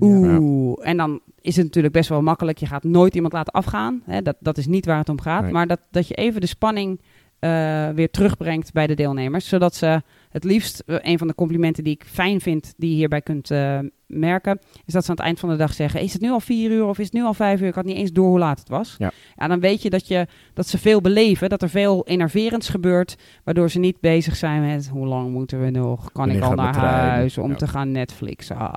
Oeh. 0.00 0.78
En 0.80 0.96
dan 0.96 1.20
is 1.40 1.56
het 1.56 1.64
natuurlijk 1.64 1.94
best 1.94 2.08
wel 2.08 2.22
makkelijk. 2.22 2.58
Je 2.58 2.66
gaat 2.66 2.84
nooit 2.84 3.14
iemand 3.14 3.32
laten 3.32 3.52
afgaan. 3.52 4.02
Hè? 4.04 4.22
Dat, 4.22 4.36
dat 4.40 4.58
is 4.58 4.66
niet 4.66 4.86
waar 4.86 4.98
het 4.98 5.08
om 5.08 5.20
gaat. 5.20 5.42
Nee. 5.42 5.52
Maar 5.52 5.66
dat, 5.66 5.80
dat 5.90 6.08
je 6.08 6.14
even 6.14 6.40
de 6.40 6.46
spanning 6.46 7.00
eh, 7.42 7.88
weer 7.88 8.10
terugbrengt 8.10 8.72
bij 8.72 8.86
de 8.86 8.94
deelnemers. 8.94 9.48
Zodat 9.48 9.74
ze 9.74 10.02
het 10.30 10.44
liefst, 10.44 10.82
eh, 10.86 10.96
een 11.00 11.18
van 11.18 11.26
de 11.26 11.34
complimenten 11.34 11.84
die 11.84 11.94
ik 11.94 12.04
fijn 12.06 12.40
vind, 12.40 12.74
die 12.76 12.90
je 12.90 12.96
hierbij 12.96 13.20
kunt 13.20 13.50
eh, 13.50 13.78
merken, 14.06 14.58
is 14.84 14.92
dat 14.92 15.04
ze 15.04 15.10
aan 15.10 15.16
het 15.16 15.24
eind 15.24 15.40
van 15.40 15.48
de 15.48 15.56
dag 15.56 15.72
zeggen: 15.72 16.00
Is 16.00 16.12
het 16.12 16.22
nu 16.22 16.30
al 16.30 16.40
vier 16.40 16.70
uur 16.70 16.84
of 16.84 16.98
is 16.98 17.04
het 17.04 17.14
nu 17.14 17.22
al 17.22 17.34
vijf 17.34 17.60
uur? 17.60 17.66
Ik 17.68 17.74
had 17.74 17.84
niet 17.84 17.96
eens 17.96 18.12
door 18.12 18.26
hoe 18.28 18.38
laat 18.38 18.58
het 18.58 18.68
was. 18.68 18.96
Ja. 18.98 19.12
dan 19.48 19.60
weet 19.60 19.82
je 19.82 19.90
dat, 19.90 20.08
je 20.08 20.26
dat 20.54 20.66
ze 20.66 20.78
veel 20.78 21.00
beleven, 21.00 21.48
dat 21.48 21.62
er 21.62 21.68
veel 21.70 22.06
enerverends 22.06 22.68
gebeurt, 22.68 23.16
waardoor 23.44 23.70
ze 23.70 23.78
niet 23.78 24.00
bezig 24.00 24.36
zijn 24.36 24.66
met 24.66 24.88
hoe 24.88 25.06
lang 25.06 25.30
moeten 25.30 25.60
we 25.60 25.70
nog? 25.70 26.00
Kan 26.00 26.10
Wanneer 26.12 26.36
ik 26.36 26.42
al 26.42 26.54
naar 26.54 26.74
huis 26.74 27.38
om 27.38 27.50
Ja. 27.50 27.56
te 27.56 27.66
gaan 27.68 27.92
Netflixen? 27.92 28.56
Ah. 28.56 28.72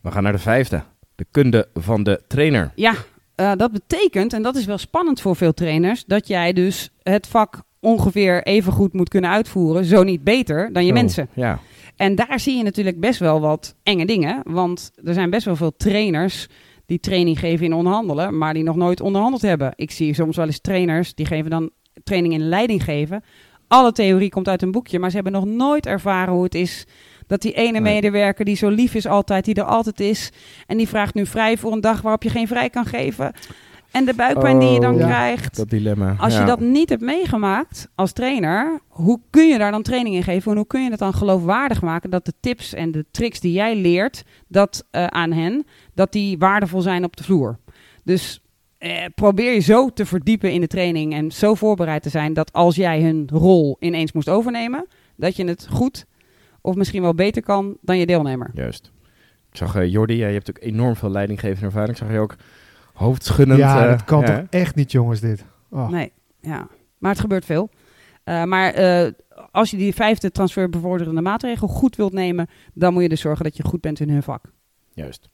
We 0.00 0.10
gaan 0.10 0.22
naar 0.22 0.32
de 0.32 0.38
vijfde. 0.38 0.82
De 1.14 1.26
kunde 1.30 1.68
van 1.74 2.02
de 2.02 2.22
trainer. 2.26 2.72
Ja, 2.74 2.94
eh, 3.40 3.52
dat 3.56 3.72
betekent, 3.72 4.32
en 4.32 4.42
dat 4.42 4.56
is 4.56 4.64
wel 4.64 4.78
spannend 4.78 5.20
voor 5.20 5.36
veel 5.36 5.54
trainers, 5.54 6.04
dat 6.04 6.26
jij 6.26 6.52
dus 6.52 6.90
het 7.02 7.26
vak 7.26 7.62
ongeveer 7.80 8.42
even 8.42 8.72
goed 8.72 8.92
moet 8.92 9.08
kunnen 9.08 9.30
uitvoeren, 9.30 9.84
zo 9.84 10.02
niet 10.02 10.24
beter 10.24 10.72
dan 10.72 10.82
je 10.82 10.88
Zo, 10.88 10.94
mensen. 10.94 11.28
Ja. 11.34 11.58
En 11.96 12.14
daar 12.14 12.40
zie 12.40 12.56
je 12.56 12.62
natuurlijk 12.62 13.00
best 13.00 13.18
wel 13.18 13.40
wat 13.40 13.74
enge 13.82 14.06
dingen, 14.06 14.42
want 14.44 14.90
er 15.04 15.14
zijn 15.14 15.30
best 15.30 15.44
wel 15.44 15.56
veel 15.56 15.76
trainers 15.76 16.48
die 16.86 17.00
training 17.00 17.38
geven 17.38 17.66
in 17.66 17.72
onderhandelen, 17.72 18.38
maar 18.38 18.54
die 18.54 18.62
nog 18.62 18.76
nooit 18.76 19.00
onderhandeld 19.00 19.42
hebben. 19.42 19.72
Ik 19.76 19.90
zie 19.90 20.14
soms 20.14 20.36
wel 20.36 20.46
eens 20.46 20.60
trainers 20.60 21.14
die 21.14 21.26
geven 21.26 21.50
dan 21.50 21.70
training 22.04 22.34
in 22.34 22.48
leiding 22.48 22.84
geven. 22.84 23.24
Alle 23.68 23.92
theorie 23.92 24.30
komt 24.30 24.48
uit 24.48 24.62
een 24.62 24.72
boekje, 24.72 24.98
maar 24.98 25.08
ze 25.10 25.14
hebben 25.14 25.32
nog 25.32 25.44
nooit 25.44 25.86
ervaren 25.86 26.34
hoe 26.34 26.44
het 26.44 26.54
is 26.54 26.86
dat 27.30 27.42
die 27.42 27.52
ene 27.52 27.80
Nee. 27.80 27.94
medewerker 27.94 28.44
die 28.44 28.56
zo 28.56 28.68
lief 28.68 28.94
is 28.94 29.06
altijd, 29.06 29.44
die 29.44 29.54
er 29.54 29.62
altijd 29.64 30.00
is, 30.00 30.30
en 30.66 30.76
die 30.76 30.88
vraagt 30.88 31.14
nu 31.14 31.26
vrij 31.26 31.56
voor 31.56 31.72
een 31.72 31.80
dag 31.80 32.00
waarop 32.00 32.22
je 32.22 32.30
geen 32.30 32.46
vrij 32.48 32.70
kan 32.70 32.84
geven. 32.84 33.32
En 33.90 34.04
de 34.04 34.14
buikpijn 34.14 34.58
die 34.58 34.68
je 34.68 34.80
dan 34.80 34.94
Oh, 34.94 35.00
ja. 35.00 35.06
krijgt. 35.06 35.56
Dat 35.56 35.70
dilemma. 35.70 36.14
Als 36.18 36.34
ja. 36.34 36.40
je 36.40 36.46
dat 36.46 36.60
niet 36.60 36.88
hebt 36.88 37.02
meegemaakt 37.02 37.88
als 37.94 38.12
trainer, 38.12 38.80
hoe 38.88 39.20
kun 39.30 39.46
je 39.48 39.58
daar 39.58 39.70
dan 39.70 39.82
training 39.82 40.14
in 40.14 40.22
geven? 40.22 40.50
En 40.50 40.56
hoe 40.56 40.66
kun 40.66 40.82
je 40.84 40.90
het 40.90 40.98
dan 40.98 41.14
geloofwaardig 41.14 41.82
maken 41.82 42.10
dat 42.10 42.24
de 42.24 42.32
tips 42.40 42.74
en 42.74 42.90
de 42.90 43.04
tricks 43.10 43.40
die 43.40 43.52
jij 43.52 43.76
leert 43.76 44.24
dat, 44.48 44.84
eh, 44.90 45.06
aan 45.06 45.32
hen, 45.32 45.66
dat 45.94 46.12
die 46.12 46.38
waardevol 46.38 46.80
zijn 46.80 47.04
op 47.04 47.16
de 47.16 47.24
vloer? 47.24 47.58
Dus 48.04 48.40
eh, 48.78 49.04
probeer 49.14 49.52
je 49.54 49.60
zo 49.60 49.88
te 49.92 50.06
verdiepen 50.06 50.52
in 50.52 50.60
de 50.60 50.66
training 50.66 51.14
en 51.14 51.30
zo 51.32 51.54
voorbereid 51.54 52.02
te 52.02 52.08
zijn 52.08 52.32
dat 52.32 52.52
als 52.52 52.76
jij 52.76 53.02
hun 53.02 53.28
rol 53.32 53.76
ineens 53.80 54.12
moest 54.12 54.28
overnemen, 54.28 54.86
dat 55.16 55.36
je 55.36 55.44
het 55.44 55.66
goed 55.70 56.06
of 56.60 56.74
misschien 56.74 57.02
wel 57.02 57.14
beter 57.14 57.42
kan 57.42 57.76
dan 57.80 57.98
je 57.98 58.06
deelnemer. 58.06 58.50
Juist. 58.54 58.92
Ik 59.50 59.56
zag 59.56 59.74
eh, 59.76 59.90
Jordi, 59.90 60.16
ja, 60.16 60.26
je 60.26 60.32
hebt 60.32 60.48
ook 60.50 60.58
enorm 60.60 60.96
veel 60.96 61.10
leidinggevende 61.10 61.64
ervaring. 61.66 61.90
Ik 61.90 61.96
zag 61.96 62.10
je 62.12 62.18
ook 62.18 62.36
hoofdschuddend. 62.94 63.58
ja, 63.58 63.82
eh, 63.84 63.90
dat 63.90 64.04
kan 64.04 64.20
ja, 64.20 64.26
toch 64.26 64.46
echt 64.50 64.74
niet, 64.74 64.92
jongens, 64.92 65.20
dit. 65.20 65.44
Oh. 65.70 65.88
Nee, 65.88 66.12
ja. 66.40 66.68
Maar 66.98 67.10
het 67.10 67.20
gebeurt 67.20 67.44
veel. 67.44 67.70
Eh, 68.24 68.44
maar 68.44 68.72
eh, 68.72 69.12
als 69.50 69.70
je 69.70 69.76
die 69.76 69.94
vijfde 69.94 70.30
transferbevorderende 70.30 71.20
maatregel 71.20 71.68
goed 71.68 71.96
wilt 71.96 72.12
nemen, 72.12 72.48
dan 72.74 72.92
moet 72.92 73.02
je 73.02 73.08
dus 73.08 73.20
zorgen 73.20 73.44
dat 73.44 73.56
je 73.56 73.64
goed 73.64 73.80
bent 73.80 74.00
in 74.00 74.10
hun 74.10 74.22
vak. 74.22 74.44
Juist. 74.94 75.28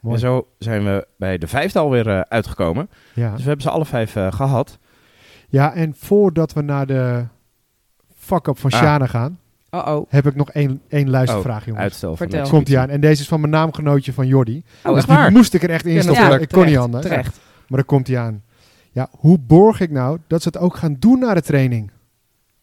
Mooi. 0.00 0.14
En 0.14 0.20
zo 0.20 0.48
zijn 0.58 0.84
we 0.84 1.06
bij 1.16 1.38
de 1.38 1.46
vijfde 1.46 1.78
alweer 1.78 2.08
eh, 2.08 2.20
uitgekomen. 2.20 2.90
Ja. 3.14 3.30
Dus 3.30 3.40
we 3.40 3.46
hebben 3.46 3.62
ze 3.62 3.70
alle 3.70 3.84
vijf 3.84 4.16
eh, 4.16 4.32
gehad. 4.32 4.78
ja, 5.48 5.74
en 5.74 5.94
voordat 5.96 6.52
we 6.52 6.60
naar 6.62 6.86
de 6.86 7.24
fuck-up 8.16 8.58
van 8.58 8.70
Ah. 8.72 8.78
Sjane 8.78 9.08
gaan, 9.08 9.38
Oh-oh. 9.70 10.06
heb 10.08 10.26
ik 10.26 10.34
nog 10.34 10.50
één, 10.50 10.80
één 10.88 11.10
luistervraag, 11.10 11.64
jongens. 11.64 11.82
Uitstel 11.82 12.16
van 12.16 12.28
Vertel. 12.28 12.48
Komt 12.48 12.68
hij 12.68 12.78
aan. 12.78 12.88
En 12.88 13.00
deze 13.00 13.22
is 13.22 13.28
van 13.28 13.40
mijn 13.40 13.52
naamgenootje 13.52 14.12
van 14.12 14.26
Jordi. 14.26 14.62
Oh, 14.84 14.88
dus 14.88 14.96
echt 14.96 15.06
die 15.06 15.16
waar? 15.16 15.32
moest 15.32 15.54
ik 15.54 15.62
er 15.62 15.70
echt 15.70 15.84
in 15.84 15.92
Ja, 15.94 16.00
stoppen. 16.00 16.22
natuurlijk. 16.22 16.50
ik 16.52 16.58
kon 16.58 16.66
niet 16.66 16.78
anders. 16.78 17.06
Terecht. 17.06 17.40
Maar 17.68 17.78
dan 17.78 17.84
komt 17.86 18.06
hij 18.06 18.18
aan. 18.18 18.42
Ja, 18.92 19.08
hoe 19.10 19.38
borg 19.38 19.80
ik 19.80 19.90
nou 19.90 20.18
dat 20.26 20.42
ze 20.42 20.48
het 20.48 20.58
ook 20.58 20.76
gaan 20.76 20.96
doen 20.98 21.18
na 21.18 21.34
de 21.34 21.42
training? 21.42 21.90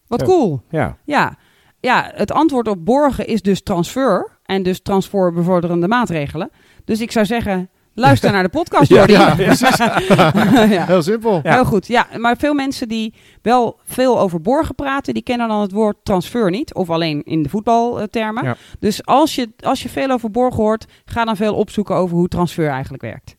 Wat 0.06 0.22
cool. 0.22 0.62
Ja, 0.70 0.96
Ja. 1.04 1.36
ja, 1.80 2.10
het 2.14 2.32
antwoord 2.32 2.68
op 2.68 2.84
borgen 2.84 3.26
is 3.26 3.42
dus 3.42 3.62
transfer 3.62 4.30
en 4.44 4.62
dus 4.62 4.80
transferbevorderende 4.82 5.88
maatregelen. 5.88 6.50
Dus 6.84 7.00
ik 7.00 7.12
zou 7.12 7.26
zeggen, 7.26 7.68
luister 7.98 8.32
naar 8.36 8.42
de 8.42 8.48
podcast, 8.48 8.88
Ja, 8.90 8.96
Jordi. 8.96 9.12
ja, 9.12 9.34
Ja. 10.68 10.86
Heel 10.92 11.02
simpel. 11.02 11.40
Ja. 11.42 11.52
Heel 11.54 11.64
goed, 11.64 11.86
ja. 11.86 12.06
Maar 12.18 12.36
veel 12.36 12.54
mensen 12.54 12.88
die 12.88 13.14
wel 13.42 13.78
veel 13.84 14.20
over 14.20 14.40
borgen 14.40 14.74
praten, 14.74 15.14
die 15.14 15.22
kennen 15.22 15.48
dan 15.48 15.60
het 15.60 15.72
woord 15.72 15.96
transfer 16.02 16.50
niet. 16.50 16.74
Of 16.74 16.90
alleen 16.90 17.22
in 17.22 17.42
de 17.42 17.48
voetbaltermen. 17.48 18.44
Ja. 18.44 18.56
Dus 18.78 19.04
als 19.06 19.34
je, 19.34 19.50
als 19.60 19.82
je 19.82 19.88
veel 19.88 20.10
over 20.10 20.30
borgen 20.30 20.62
hoort, 20.62 20.86
ga 21.04 21.24
dan 21.24 21.36
veel 21.36 21.54
opzoeken 21.54 21.94
over 21.94 22.16
hoe 22.16 22.28
transfer 22.28 22.68
eigenlijk 22.68 23.02
werkt. 23.02 23.36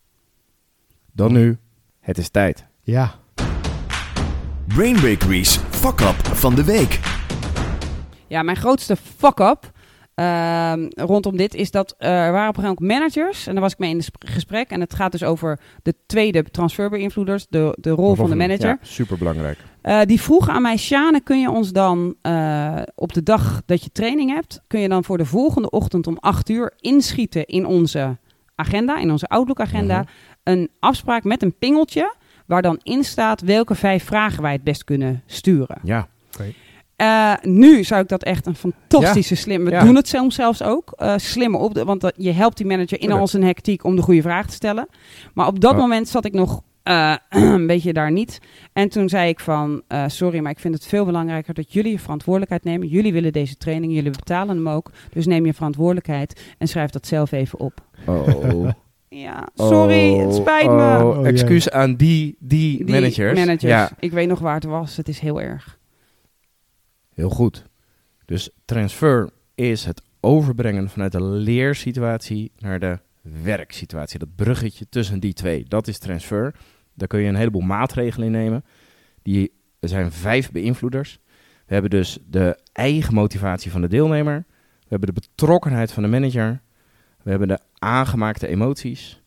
dan 1.13 1.31
nu. 1.33 1.57
Het 1.99 2.17
is 2.17 2.29
tijd. 2.29 2.65
Ja. 2.81 3.11
Brain 4.67 4.93
Bakery's 5.01 5.59
Fuck 5.69 5.99
Up 6.01 6.15
van 6.33 6.55
de 6.55 6.63
week. 6.63 6.99
Ja, 8.27 8.43
mijn 8.43 8.57
grootste 8.57 8.95
fuck-up 9.17 9.71
ehm, 10.23 10.87
rondom 10.95 11.37
dit 11.37 11.53
is 11.53 11.71
dat 11.71 11.95
eh, 11.97 12.25
er 12.25 12.31
waren 12.31 12.49
op 12.49 12.57
een 12.57 12.63
gegeven 12.63 12.83
moment 12.85 12.99
managers. 13.13 13.47
En 13.47 13.53
daar 13.53 13.61
was 13.61 13.71
ik 13.71 13.77
mee 13.79 13.89
in 13.89 13.97
het 13.97 14.09
gesprek. 14.19 14.69
En 14.69 14.79
het 14.79 14.93
gaat 14.93 15.11
dus 15.11 15.23
over 15.23 15.59
de 15.83 15.93
tweede 16.05 16.43
transferbeïnvloeders, 16.43 17.47
de, 17.49 17.77
de 17.79 17.89
rol 17.89 18.15
van 18.15 18.29
de 18.29 18.35
manager. 18.35 18.67
Ja, 18.67 18.77
superbelangrijk. 18.81 19.57
Eh, 19.81 20.01
die 20.05 20.21
vroeg 20.21 20.49
aan 20.49 20.61
mij, 20.61 20.77
Sjane, 20.77 21.21
kun 21.21 21.39
je 21.41 21.49
ons 21.49 21.71
dan 21.71 22.15
eh, 22.21 22.81
op 22.95 23.13
de 23.13 23.23
dag 23.23 23.61
dat 23.65 23.83
je 23.83 23.91
training 23.91 24.33
hebt, 24.33 24.61
kun 24.67 24.79
je 24.79 24.89
dan 24.89 25.03
voor 25.03 25.17
de 25.17 25.25
volgende 25.25 25.69
ochtend 25.69 26.07
om 26.07 26.17
8 26.19 26.49
uur 26.49 26.73
inschieten 26.79 27.45
in 27.45 27.65
onze 27.65 28.17
agenda, 28.55 28.97
in 28.97 29.11
onze 29.11 29.27
Outlook-agenda, 29.27 29.97
Mhm. 29.99 30.07
een 30.43 30.69
afspraak 30.79 31.23
met 31.23 31.43
een 31.43 31.55
pingeltje, 31.57 32.13
waar 32.45 32.61
dan 32.61 32.79
in 32.83 33.03
staat 33.03 33.41
welke 33.41 33.75
vijf 33.75 34.03
vragen 34.03 34.41
wij 34.41 34.51
het 34.51 34.63
best 34.63 34.83
kunnen 34.83 35.23
sturen. 35.25 35.77
Ja, 35.83 36.07
Eh, 36.99 37.33
nu 37.41 37.83
zou 37.83 38.01
ik 38.01 38.07
dat 38.07 38.23
echt 38.23 38.45
een 38.45 38.55
fantastische 38.55 39.35
slim. 39.35 39.65
We 39.65 39.71
Ja. 39.71 39.83
doen 39.83 39.95
het 39.95 40.07
soms 40.07 40.35
zelfs 40.35 40.63
ook. 40.63 40.93
eh 40.95 41.13
slimme 41.17 41.57
op, 41.57 41.73
de- 41.73 41.83
want 41.85 42.01
dat- 42.01 42.13
je 42.17 42.31
helpt 42.31 42.57
die 42.57 42.65
manager 42.65 43.01
in 43.01 43.11
al 43.11 43.27
zijn 43.27 43.43
hectiek 43.43 43.83
om 43.83 43.95
de 43.95 44.01
goede 44.01 44.21
vraag 44.21 44.47
te 44.47 44.53
stellen. 44.53 44.87
Maar 45.33 45.47
op 45.47 45.59
dat 45.59 45.71
Oh. 45.71 45.77
moment 45.77 46.07
zat 46.07 46.25
ik 46.25 46.33
nog 46.33 46.61
eh, 46.83 47.15
een 47.29 47.67
beetje 47.67 47.93
daar 47.93 48.11
niet. 48.11 48.39
En 48.73 48.89
toen 48.89 49.09
zei 49.09 49.29
ik 49.29 49.39
van, 49.39 49.81
eh, 49.87 50.03
sorry, 50.07 50.39
maar 50.39 50.51
ik 50.51 50.59
vind 50.59 50.73
het 50.73 50.85
veel 50.85 51.05
belangrijker 51.05 51.53
dat 51.53 51.73
jullie 51.73 51.91
je 51.91 51.99
verantwoordelijkheid 51.99 52.63
nemen. 52.63 52.87
Jullie 52.87 53.13
willen 53.13 53.31
deze 53.31 53.57
training, 53.57 53.93
jullie 53.93 54.11
betalen 54.11 54.55
hem 54.55 54.69
ook. 54.69 54.91
Dus 55.13 55.25
neem 55.25 55.45
je 55.45 55.53
verantwoordelijkheid 55.53 56.41
en 56.57 56.67
schrijf 56.67 56.89
dat 56.89 57.07
zelf 57.07 57.31
even 57.31 57.59
op. 57.59 57.73
Oh. 58.05 58.67
Ja, 59.11 59.47
sorry, 59.55 60.13
het 60.17 60.33
spijt 60.35 60.65
me. 60.71 60.97
Oh, 61.03 61.17
Oh, 61.19 61.27
excuus 61.27 61.69
aan 61.69 61.95
die, 61.95 62.35
die, 62.39 62.85
Die 62.85 62.95
managers. 62.95 63.39
managers. 63.39 63.61
Ja, 63.71 63.89
Ik 63.99 64.11
weet 64.11 64.27
nog 64.27 64.39
waar 64.39 64.55
het 64.55 64.63
was. 64.63 64.97
Het 64.97 65.07
is 65.07 65.19
heel 65.19 65.41
erg. 65.41 65.77
Heel 67.19 67.29
goed. 67.29 67.63
Dus 68.25 68.49
transfer 68.65 69.29
is 69.55 69.85
het 69.85 70.01
overbrengen 70.19 70.89
vanuit 70.89 71.11
de 71.11 71.23
leersituatie 71.23 72.51
naar 72.57 72.79
de 72.79 72.99
werksituatie. 73.21 74.19
Dat 74.19 74.35
bruggetje 74.35 74.89
tussen 74.89 75.19
die 75.19 75.33
twee, 75.33 75.65
dat 75.67 75.87
is 75.87 75.99
transfer. 75.99 76.55
Daar 76.93 77.07
kun 77.07 77.19
je 77.19 77.27
een 77.27 77.35
heleboel 77.35 77.61
maatregelen 77.61 78.25
in 78.25 78.33
nemen. 78.33 78.63
Die, 79.21 79.51
zijn 79.79 80.11
vijf 80.11 80.51
beïnvloeders. 80.51 81.19
We 81.65 81.73
hebben 81.73 81.89
dus 81.89 82.19
de 82.25 82.59
eigen 82.73 83.13
motivatie 83.13 83.71
van 83.71 83.81
de 83.81 83.87
deelnemer. 83.87 84.45
We 84.79 84.87
hebben 84.87 85.13
de 85.13 85.21
betrokkenheid 85.21 85.91
van 85.91 86.03
de 86.03 86.09
manager. 86.09 86.61
We 87.23 87.29
hebben 87.29 87.47
de 87.47 87.59
aangemaakte 87.79 88.47
emoties. 88.47 89.21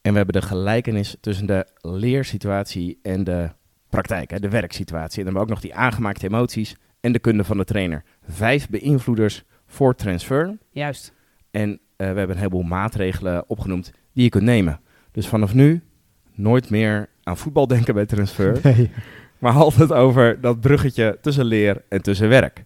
En 0.00 0.10
we 0.10 0.16
hebben 0.16 0.40
de 0.40 0.46
gelijkenis 0.46 1.16
tussen 1.20 1.46
de 1.46 1.66
leersituatie 1.80 2.98
en 3.02 3.24
de 3.24 3.50
praktijk, 3.88 4.30
hè, 4.30 4.38
de 4.38 4.48
werksituatie. 4.48 5.18
En 5.18 5.24
dan 5.24 5.34
hebben 5.34 5.34
we 5.34 5.40
ook 5.40 5.62
nog 5.62 5.72
die 5.72 5.84
aangemaakte 5.84 6.26
emoties 6.26 6.76
en 7.04 7.12
de 7.12 7.18
kunde 7.18 7.44
van 7.44 7.56
de 7.56 7.64
trainer. 7.64 8.02
Vijf 8.28 8.68
beïnvloeders 8.68 9.44
voor 9.66 9.94
transfer. 9.94 10.56
Juist. 10.70 11.12
En 11.50 11.70
eh, 11.70 11.78
we 11.96 12.04
hebben 12.04 12.30
een 12.30 12.36
heleboel 12.36 12.62
maatregelen 12.62 13.44
opgenoemd 13.48 13.92
die 14.12 14.24
je 14.24 14.28
kunt 14.30 14.44
nemen. 14.44 14.80
Dus 15.12 15.28
vanaf 15.28 15.54
nu 15.54 15.82
nooit 16.34 16.70
meer 16.70 17.08
aan 17.22 17.36
voetbal 17.36 17.66
denken 17.66 17.94
bij 17.94 18.06
transfer. 18.06 18.58
Nee. 18.62 18.90
Maar 19.38 19.52
altijd 19.52 19.92
over 19.92 20.40
dat 20.40 20.60
bruggetje 20.60 21.18
tussen 21.20 21.44
leer 21.44 21.82
en 21.88 22.02
tussen 22.02 22.28
werk. 22.28 22.64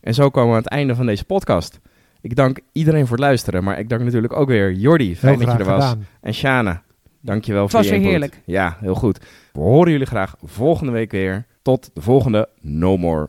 En 0.00 0.14
zo 0.14 0.30
komen 0.30 0.50
we 0.50 0.56
aan 0.56 0.62
het 0.62 0.72
einde 0.72 0.94
van 0.94 1.06
deze 1.06 1.24
podcast. 1.24 1.80
Ik 2.20 2.36
dank 2.36 2.60
iedereen 2.72 3.06
voor 3.06 3.16
het 3.16 3.24
luisteren. 3.26 3.64
Maar 3.64 3.78
ik 3.78 3.88
dank 3.88 4.02
natuurlijk 4.02 4.32
ook 4.32 4.48
weer 4.48 4.72
Jordi. 4.72 5.16
Fijn 5.16 5.36
Heel 5.38 5.46
dat 5.46 5.56
je 5.56 5.62
er 5.62 5.68
was. 5.70 5.84
gedaan. 5.88 6.06
En 6.20 6.34
Shana, 6.34 6.82
dankjewel 7.20 7.62
Het 7.62 7.70
voor 7.70 7.80
was 7.80 7.88
je 7.88 7.94
weer 7.98 8.02
input. 8.04 8.20
heerlijk. 8.20 8.42
Ja, 8.46 8.76
heel 8.80 8.94
goed. 8.94 9.18
We 9.52 9.60
horen 9.60 9.90
jullie 9.92 10.06
graag 10.06 10.34
volgende 10.42 10.92
week 10.92 11.10
weer. 11.10 11.46
Tot 11.62 11.90
de 11.94 12.00
volgende 12.00 12.48
No 12.60 12.96
More 12.96 13.28